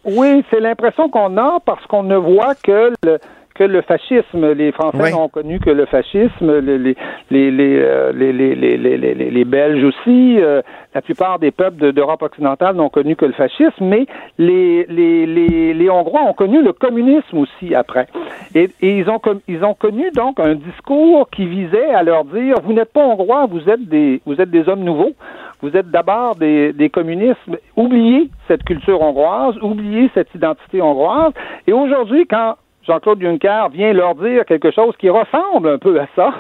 [0.04, 3.18] oui, c'est l'impression qu'on a parce qu'on ne voit que le,
[3.58, 4.52] que le fascisme.
[4.52, 6.96] Les Français n'ont connu que le fascisme, les, les,
[7.30, 10.36] les, les, euh, les, les, les, les, les- les- les Belges aussi.
[10.40, 10.62] euh,
[10.94, 14.06] la plupart des peuples de- d'Europe occidentale n'ont connu que le fascisme, mais
[14.38, 18.06] les, les, les, les Hongrois ont connu le communisme aussi après.
[18.54, 22.56] Et, et ils, ont, ils ont connu donc un discours qui visait à leur dire
[22.64, 25.12] vous n'êtes pas Hongrois, vous êtes des, vous êtes des hommes nouveaux.
[25.60, 27.40] Vous êtes d'abord des, des communistes.
[27.76, 31.32] Oubliez cette culture hongroise, oubliez cette identité hongroise.
[31.66, 32.54] Et aujourd'hui, quand
[32.88, 36.32] Jean-Claude Juncker vient leur dire quelque chose qui ressemble un peu à ça,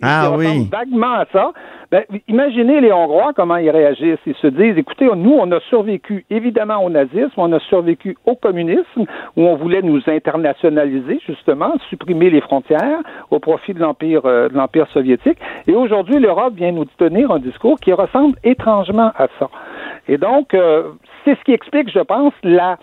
[0.00, 0.46] Ah qui oui.
[0.46, 1.52] ressemble vaguement à ça,
[1.90, 4.18] ben, imaginez les Hongrois comment ils réagissent.
[4.26, 8.34] Ils se disent, écoutez, nous, on a survécu évidemment au nazisme, on a survécu au
[8.34, 9.04] communisme,
[9.36, 13.00] où on voulait nous internationaliser, justement, supprimer les frontières
[13.30, 15.38] au profit de l'Empire euh, de l'Empire soviétique.
[15.66, 19.48] Et aujourd'hui, l'Europe vient nous tenir un discours qui ressemble étrangement à ça.
[20.08, 20.90] Et donc, euh,
[21.24, 22.78] c'est ce qui explique, je pense, la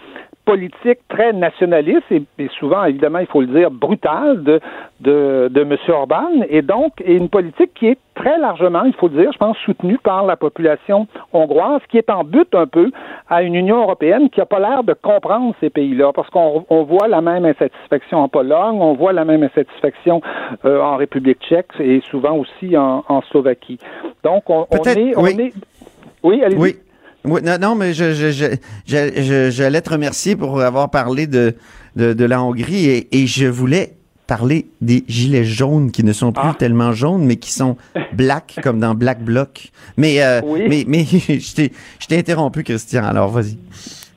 [0.46, 4.60] politique très nationaliste et, et souvent, évidemment, il faut le dire, brutale de,
[5.00, 5.78] de, de M.
[5.88, 9.38] Orban, et donc et une politique qui est très largement, il faut le dire, je
[9.38, 12.92] pense, soutenue par la population hongroise, qui est en but un peu
[13.30, 16.84] à une Union européenne qui n'a pas l'air de comprendre ces pays-là, parce qu'on on
[16.84, 20.22] voit la même insatisfaction en Pologne, on voit la même insatisfaction
[20.66, 23.80] euh, en République tchèque et souvent aussi en, en Slovaquie.
[24.24, 25.18] Donc, on, on est...
[25.18, 25.36] On oui.
[25.40, 25.54] est
[26.24, 26.60] oui, allez-y.
[26.60, 26.76] Oui.
[27.26, 28.46] Oui, non, non, mais je, je, je,
[28.86, 31.56] je- je- j'allais te remercier pour avoir parlé de,
[31.96, 33.94] de, de la Hongrie et, et je voulais
[34.28, 37.78] parler des gilets jaunes qui ne sont plus tellement jaunes, mais qui sont
[38.14, 39.70] black, comme dans Black Bloc.
[39.98, 43.58] Mais, euh, mais, mais je t'ai, je t'ai interrompu, Christian, alors vas-y.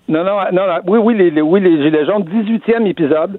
[0.09, 3.39] Non, non, non, non, oui, oui, les, les- oui, les Gilets jaunes, 18e épisode.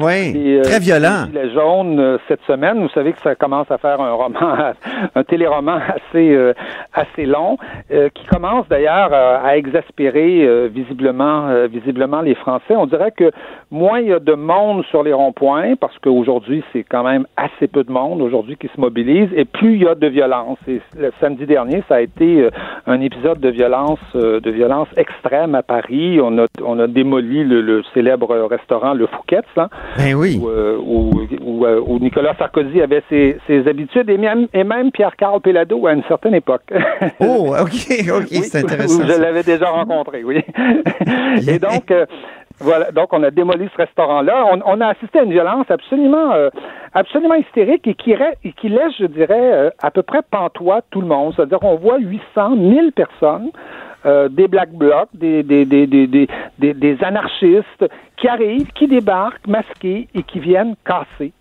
[0.00, 1.26] Oui, Et, euh, très violent.
[1.32, 4.38] Les jaunes, euh, cette semaine, vous savez que ça commence à faire un roman,
[5.14, 6.52] un téléroman assez, euh,
[6.92, 7.58] assez long,
[7.92, 12.74] euh, qui commence d'ailleurs à exaspérer euh, visiblement, visiblement les Français.
[12.76, 13.30] On dirait que
[13.70, 17.68] moins il y a de monde sur les ronds-points, parce qu'aujourd'hui, c'est quand même assez
[17.68, 20.58] peu de monde aujourd'hui qui se mobilise, et plus il y a de violence.
[20.68, 22.48] Et le samedi dernier, ça a été
[22.86, 26.20] un épisode de violence, euh, de violence extrême à Paris.
[26.22, 30.38] On a, on a démoli le, le célèbre restaurant Le Fouquet's, là, Ben oui.
[30.40, 31.10] où, euh, où,
[31.42, 35.86] où, euh, où Nicolas Sarkozy avait ses, ses habitudes, et même, et même Pierre-Carl Pelado
[35.86, 36.62] à une certaine époque.
[37.20, 39.02] Oh, OK, OK, c'est intéressant.
[39.06, 40.42] Je l'avais déjà rencontré, oui.
[41.48, 42.06] Et donc, euh,
[42.60, 44.44] voilà, donc on a démoli ce restaurant-là.
[44.52, 46.50] On, on a assisté à une violence absolument, euh,
[46.94, 51.00] absolument hystérique et qui, ra- et qui laisse, je dirais, à peu près pantois tout
[51.00, 51.32] le monde.
[51.36, 53.50] C'est-à-dire qu'on voit 800, 1000 personnes.
[54.06, 55.86] Euh, des black blocs, des, des, des,
[56.58, 57.86] des, anarchistes
[58.16, 61.32] qui arrivent, qui débarquent masqués et qui viennent casser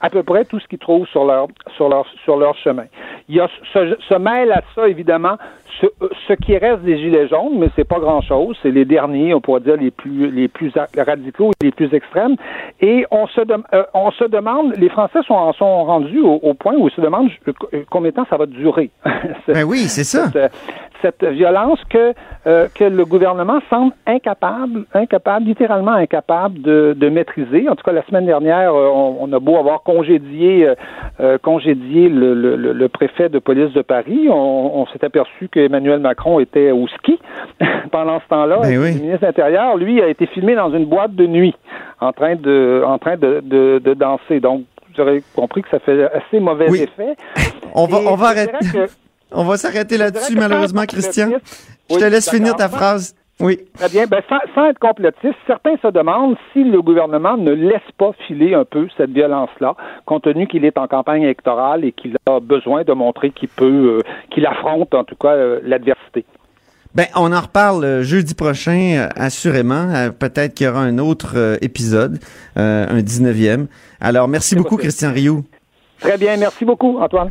[0.00, 2.84] à peu près tout ce qu'ils trouvent sur leur sur leur sur leur chemin.
[3.28, 5.36] Il y a se, se mêle à ça évidemment
[5.80, 5.86] ce,
[6.28, 8.56] ce qui reste des gilets jaunes, mais c'est pas grand chose.
[8.62, 12.36] C'est les derniers, on pourrait dire les plus les plus radicaux et les plus extrêmes.
[12.80, 16.74] Et on se euh, on se demande, les Français sont sont rendus au, au point
[16.74, 18.90] où ils se demandent euh, combien de temps ça va durer?
[19.48, 20.26] Ben oui, c'est ça.
[20.26, 20.48] Cette, euh,
[21.02, 22.14] cette violence que
[22.46, 27.68] euh, que le gouvernement semble incapable, incapable, littéralement incapable de, de maîtriser.
[27.68, 30.74] En tout cas, la semaine dernière, euh, on, on a beau avoir congédié, euh,
[31.20, 35.48] euh, congédié le, le, le- le préfet de police de Paris, on, on s'est aperçu
[35.48, 37.18] qu'Emmanuel Macron était au ski
[37.92, 38.58] pendant ce temps-là.
[38.62, 38.94] Ben oui.
[38.94, 41.54] Le ministre de l'Intérieur, lui, a été filmé dans une boîte de nuit,
[42.00, 44.40] en train de, en train de, de, de danser.
[44.40, 44.62] Donc,
[44.94, 46.82] vous aurez compris que ça fait assez mauvais Oui.
[46.82, 47.14] effet.
[47.74, 48.52] On va, Et on va je arrêter.
[48.62, 48.92] dirais que-
[49.32, 51.28] On va s'arrêter là-dessus, malheureusement, Christian.
[51.90, 53.14] Je te laisse finir ta phrase.
[53.40, 53.58] Oui.
[53.78, 54.06] Très bien.
[54.06, 58.54] Ben, sans, sans être complotiste, certains se demandent si le gouvernement ne laisse pas filer
[58.54, 59.74] un peu cette violence-là,
[60.04, 64.00] compte tenu qu'il est en campagne électorale et qu'il a besoin de montrer qu'il peut,
[64.00, 66.24] euh, qu'il affronte en tout cas euh, l'adversité.
[66.94, 70.10] Ben, on en reparle euh, jeudi prochain, assurément.
[70.18, 72.18] Peut-être qu'il y aura un autre épisode,
[72.58, 73.66] euh, un 19e.
[74.00, 75.44] Alors, merci beaucoup, Christian Rioux.
[76.00, 76.36] Très bien.
[76.36, 77.30] Merci beaucoup, Antoine.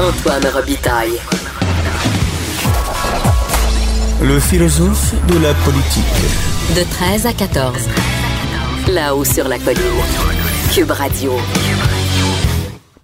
[0.00, 1.47] Antoine Robitaille.
[4.20, 6.04] Le philosophe de la politique.
[6.74, 7.88] De 13 à 14.
[8.88, 9.80] Là-haut sur la colline.
[10.74, 11.32] Cube Radio.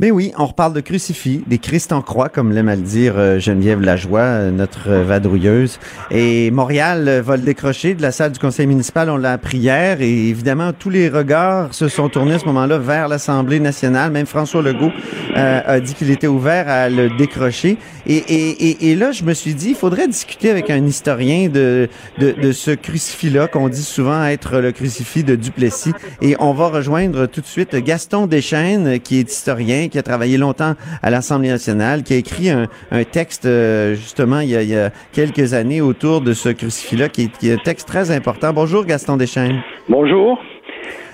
[0.01, 3.15] Ben oui, on reparle de crucifix, des Christ en croix, comme l'aime à le dire
[3.17, 5.79] euh, Geneviève Lajoie, euh, notre euh, vadrouilleuse.
[6.11, 10.29] Et Montréal va le décrocher de la salle du conseil municipal, on l'a appris et
[10.29, 14.11] évidemment, tous les regards se sont tournés à ce moment-là vers l'Assemblée nationale.
[14.11, 14.91] Même François Legault
[15.35, 17.79] a dit qu'il était ouvert à le décrocher.
[18.07, 21.89] Et, là, je me suis dit, il faudrait discuter avec un historien de,
[22.19, 25.93] de, ce crucifix-là, qu'on dit souvent être le crucifix de Duplessis.
[26.21, 30.37] Et on va rejoindre tout de suite Gaston Deschênes, qui est historien, qui a travaillé
[30.39, 34.63] longtemps à l'Assemblée nationale, qui a écrit un, un texte, euh, justement, il y, a,
[34.63, 37.87] il y a quelques années autour de ce crucifix-là, qui est, qui est un texte
[37.89, 38.53] très important.
[38.53, 39.63] Bonjour, Gaston Deschênes.
[39.89, 40.39] Bonjour.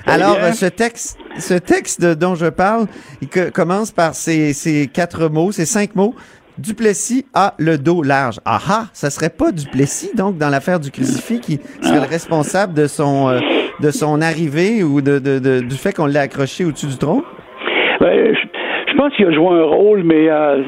[0.06, 0.52] Alors, bien?
[0.52, 2.86] ce texte, ce texte dont je parle,
[3.20, 6.14] il co- commence par ces, ces quatre mots, ces cinq mots.
[6.58, 8.38] Duplessis a le dos large.
[8.44, 12.74] Ah ah, ça serait pas Duplessis, donc, dans l'affaire du crucifix, qui serait le responsable
[12.74, 13.40] de son, euh,
[13.80, 17.22] de son arrivée ou de, de- de- du fait qu'on l'ait accroché au-dessus du tronc?
[18.00, 18.34] Ben,
[19.10, 20.62] qu'il a joué un rôle, mais euh,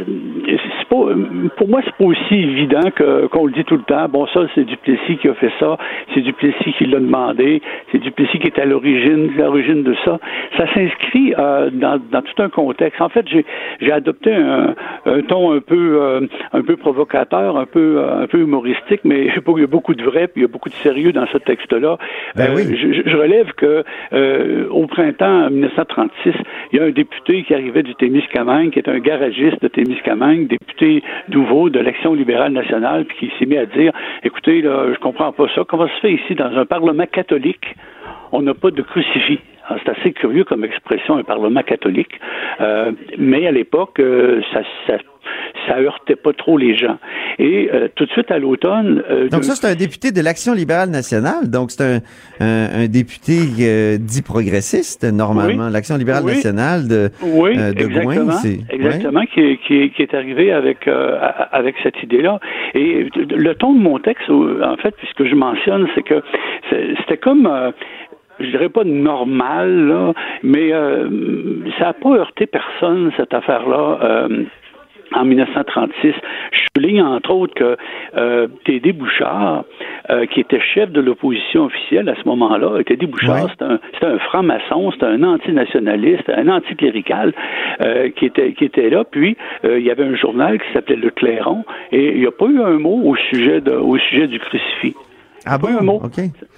[0.93, 4.09] c'est pas, pour moi, c'est pas aussi évident que qu'on le dit tout le temps.
[4.09, 5.77] Bon, ça, c'est Duplessis qui a fait ça,
[6.15, 10.19] c'est Duplessis qui l'a demandé, c'est Duplessis qui est à l'origine, l'origine de ça.
[10.57, 13.01] Ça s'inscrit euh, dans, dans tout un contexte.
[13.01, 13.45] En fait, j'ai
[13.81, 14.75] j'ai adopté un,
[15.07, 16.21] un ton un peu euh,
[16.53, 19.27] un peu provocateur, un peu euh, un peu humoristique, mais
[19.57, 21.39] il y a beaucoup de vrai, puis il y a beaucoup de sérieux dans ce
[21.39, 21.99] texte-là.
[22.37, 22.77] Ben Euh, oui.
[22.77, 26.35] je, je relève que euh, au printemps 1936,
[26.73, 30.49] il y a un député qui arrivait du Témiscamingue, qui est un garagiste de Témiscamingue,
[30.49, 30.82] député
[31.29, 35.33] nouveau de l'Action libérale nationale, puis qui s'est mis à dire écoutez, là, je comprends
[35.33, 35.65] pas ça.
[35.67, 37.75] Comment ça se fait ici dans un parlement catholique,
[38.33, 39.41] on n'a pas de crucifix?
[39.69, 42.19] Alors, C'est assez curieux comme expression, un parlement catholique.
[42.61, 44.99] Euh, mais à l'époque, euh, ça, ça,
[45.67, 46.99] ça heurtait pas trop les gens.
[47.39, 49.03] Et euh, tout de suite à l'automne.
[49.11, 51.51] euh, Donc ça, c'est un député de l'Action libérale nationale.
[51.51, 51.99] Donc c'est un,
[52.41, 55.67] un, un député euh, dit progressiste, normalement.
[55.67, 55.73] Oui.
[55.73, 56.35] L'Action libérale Oui.
[56.35, 58.25] nationale de, Oui, de exactement.
[58.25, 58.33] Gouin.
[58.33, 60.89] c'est- exactement, qui, est, qui, est, qui est arrivé avec,
[61.53, 62.39] avec cette idée-là.
[62.75, 66.23] Et le ton de mon texte, en fait, puisque je mentionne, c'est que
[66.99, 67.49] c'était comme.
[68.41, 70.13] je dirais pas normal, là,
[70.43, 71.09] mais euh,
[71.79, 73.99] ça n'a pas heurté personne, cette affaire-là.
[74.03, 74.45] euh,
[75.15, 76.15] en 1936.
[76.53, 77.77] Je souligne entre autres que
[78.17, 79.65] euh, Tédé Bouchard,
[80.11, 84.07] euh, qui était chef de l'opposition officielle à ce moment-là, Tédé Bouchard, c'était un, c'était
[84.07, 87.33] un franc-maçon, c'était un antinationaliste, un anticlérical
[87.81, 89.05] euh, qui était qui était là.
[89.05, 92.33] Puis euh, il y avait un journal qui s'appelait Le Clairon, et il n'y a
[92.33, 94.97] pas eu un mot au sujet de, au sujet du crucifix.
[95.45, 96.01] Ah Pas un mot.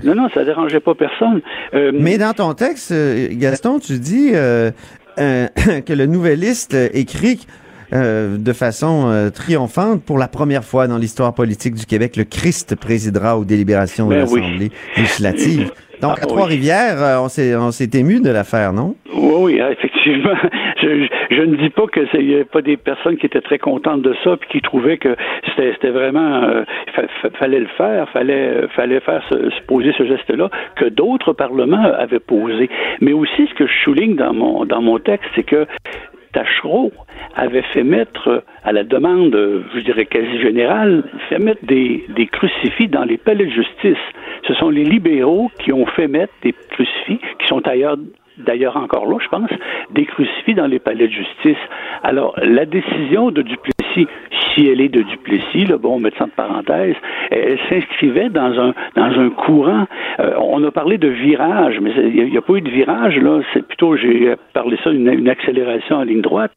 [0.05, 1.41] Non, non, ça dérangeait pas personne.
[1.73, 2.93] Euh, Mais dans ton texte,
[3.39, 4.33] Gaston, tu dis
[5.17, 7.47] que le nouvelliste écrit
[7.95, 12.25] euh, de façon euh, triomphante pour la première fois dans l'histoire politique du Québec, le
[12.25, 14.41] Christ présidera aux délibérations de Ben oui.
[14.41, 15.71] l'Assemblée législative.
[16.03, 16.33] Donc, Ah à oui.
[16.33, 17.19] Trois-Rivières, euh,
[17.61, 18.97] on s'est ému de l'affaire, non?
[19.15, 20.35] Oui, oui, hein, effectivement.
[20.83, 20.89] Je,
[21.31, 24.03] je, je ne dis pas que n'y avait pas des personnes qui étaient très contentes
[24.03, 25.17] de ça puis qui trouvaient que
[25.57, 26.65] c'était vraiment euh,
[26.95, 31.33] fa- fa- fallait le faire, fallait fallait faire se, se poser ce geste-là que d'autres
[31.33, 32.69] parlements avaient posé.
[33.01, 35.67] Mais aussi ce que je souligne dans mon dans mon texte, c'est que
[36.35, 36.93] Tachereau
[37.35, 39.35] avait fait mettre, à la demande,
[39.75, 44.05] je dirais quasi générale, fait mettre des, des crucifix dans les palais de justice.
[44.47, 47.97] Ce sont les libéraux qui ont fait mettre des crucifix, qui sont ailleurs
[48.37, 49.51] d'ailleurs encore là, je pense,
[49.91, 51.63] des crucifix dans les palais de justice.
[52.03, 54.09] Alors, la décision de Duplessis,
[54.55, 56.97] si elle est de Duplessis, là, bon, mettre ça entre parenthèses,
[57.31, 59.87] elle, s'inscrivait dans un, dans un courant.
[60.21, 63.41] Euh, on a parlé de virage, mais il n'y a, pas eu de virage, là.
[63.53, 66.53] C'est plutôt, j'ai parlé ça, une, une accélération en ligne droite.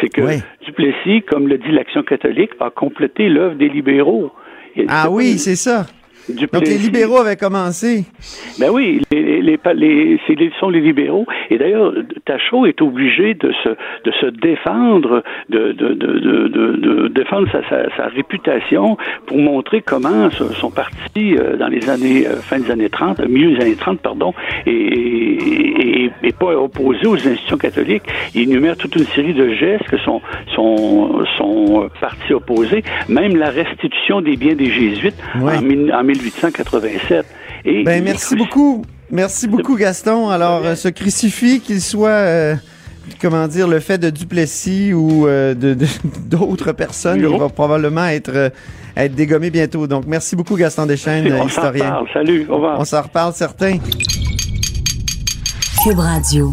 [0.00, 0.22] C'est que
[0.64, 4.30] Duplessis, comme le dit l'Action catholique, a complété l'œuvre des libéraux.
[4.76, 5.86] Et Ah oui, pas- c'est ça.
[6.28, 8.04] Donc, les libéraux avaient commencé.
[8.60, 11.26] ben oui, les, les, les, les- c'est les- sont les libéraux.
[11.50, 11.92] Et d'ailleurs,
[12.24, 17.96] Tachereau est obligé de se, de se défendre, de, de, de, de, défendre sa, sa,
[17.96, 18.96] sa réputation
[19.26, 23.26] pour montrer comment son, parti, euh, dans les années, euh, fin des années 30, euh,
[23.28, 24.32] milieu des années 30, pardon,
[24.66, 24.70] et,
[26.04, 28.02] et, et pas opposé aux institutions catholiques.
[28.34, 30.20] Il énumère toute une série de gestes que son,
[30.54, 35.48] son, son parti opposé, même la restitution des biens des Jésuites en,
[35.90, 37.26] en 1887.
[37.64, 38.84] Et Ben, merci beaucoup.
[39.10, 40.30] Merci beaucoup, Gaston.
[40.30, 42.54] Alors, euh, ce crucifix, qu'il soit, euh,
[43.20, 45.86] comment dire, le fait de Duplessis ou euh, de de-
[46.26, 48.48] d'autres personnes, il va probablement être, euh,
[48.96, 49.86] être dégommé bientôt.
[49.86, 51.84] Donc, merci beaucoup, Gaston Deschênes, On s'en historien.
[51.84, 52.06] reparle.
[52.14, 52.80] Salut, au revoir.
[52.80, 53.78] On s'en reparle, certains.
[55.84, 56.52] Cube Radio.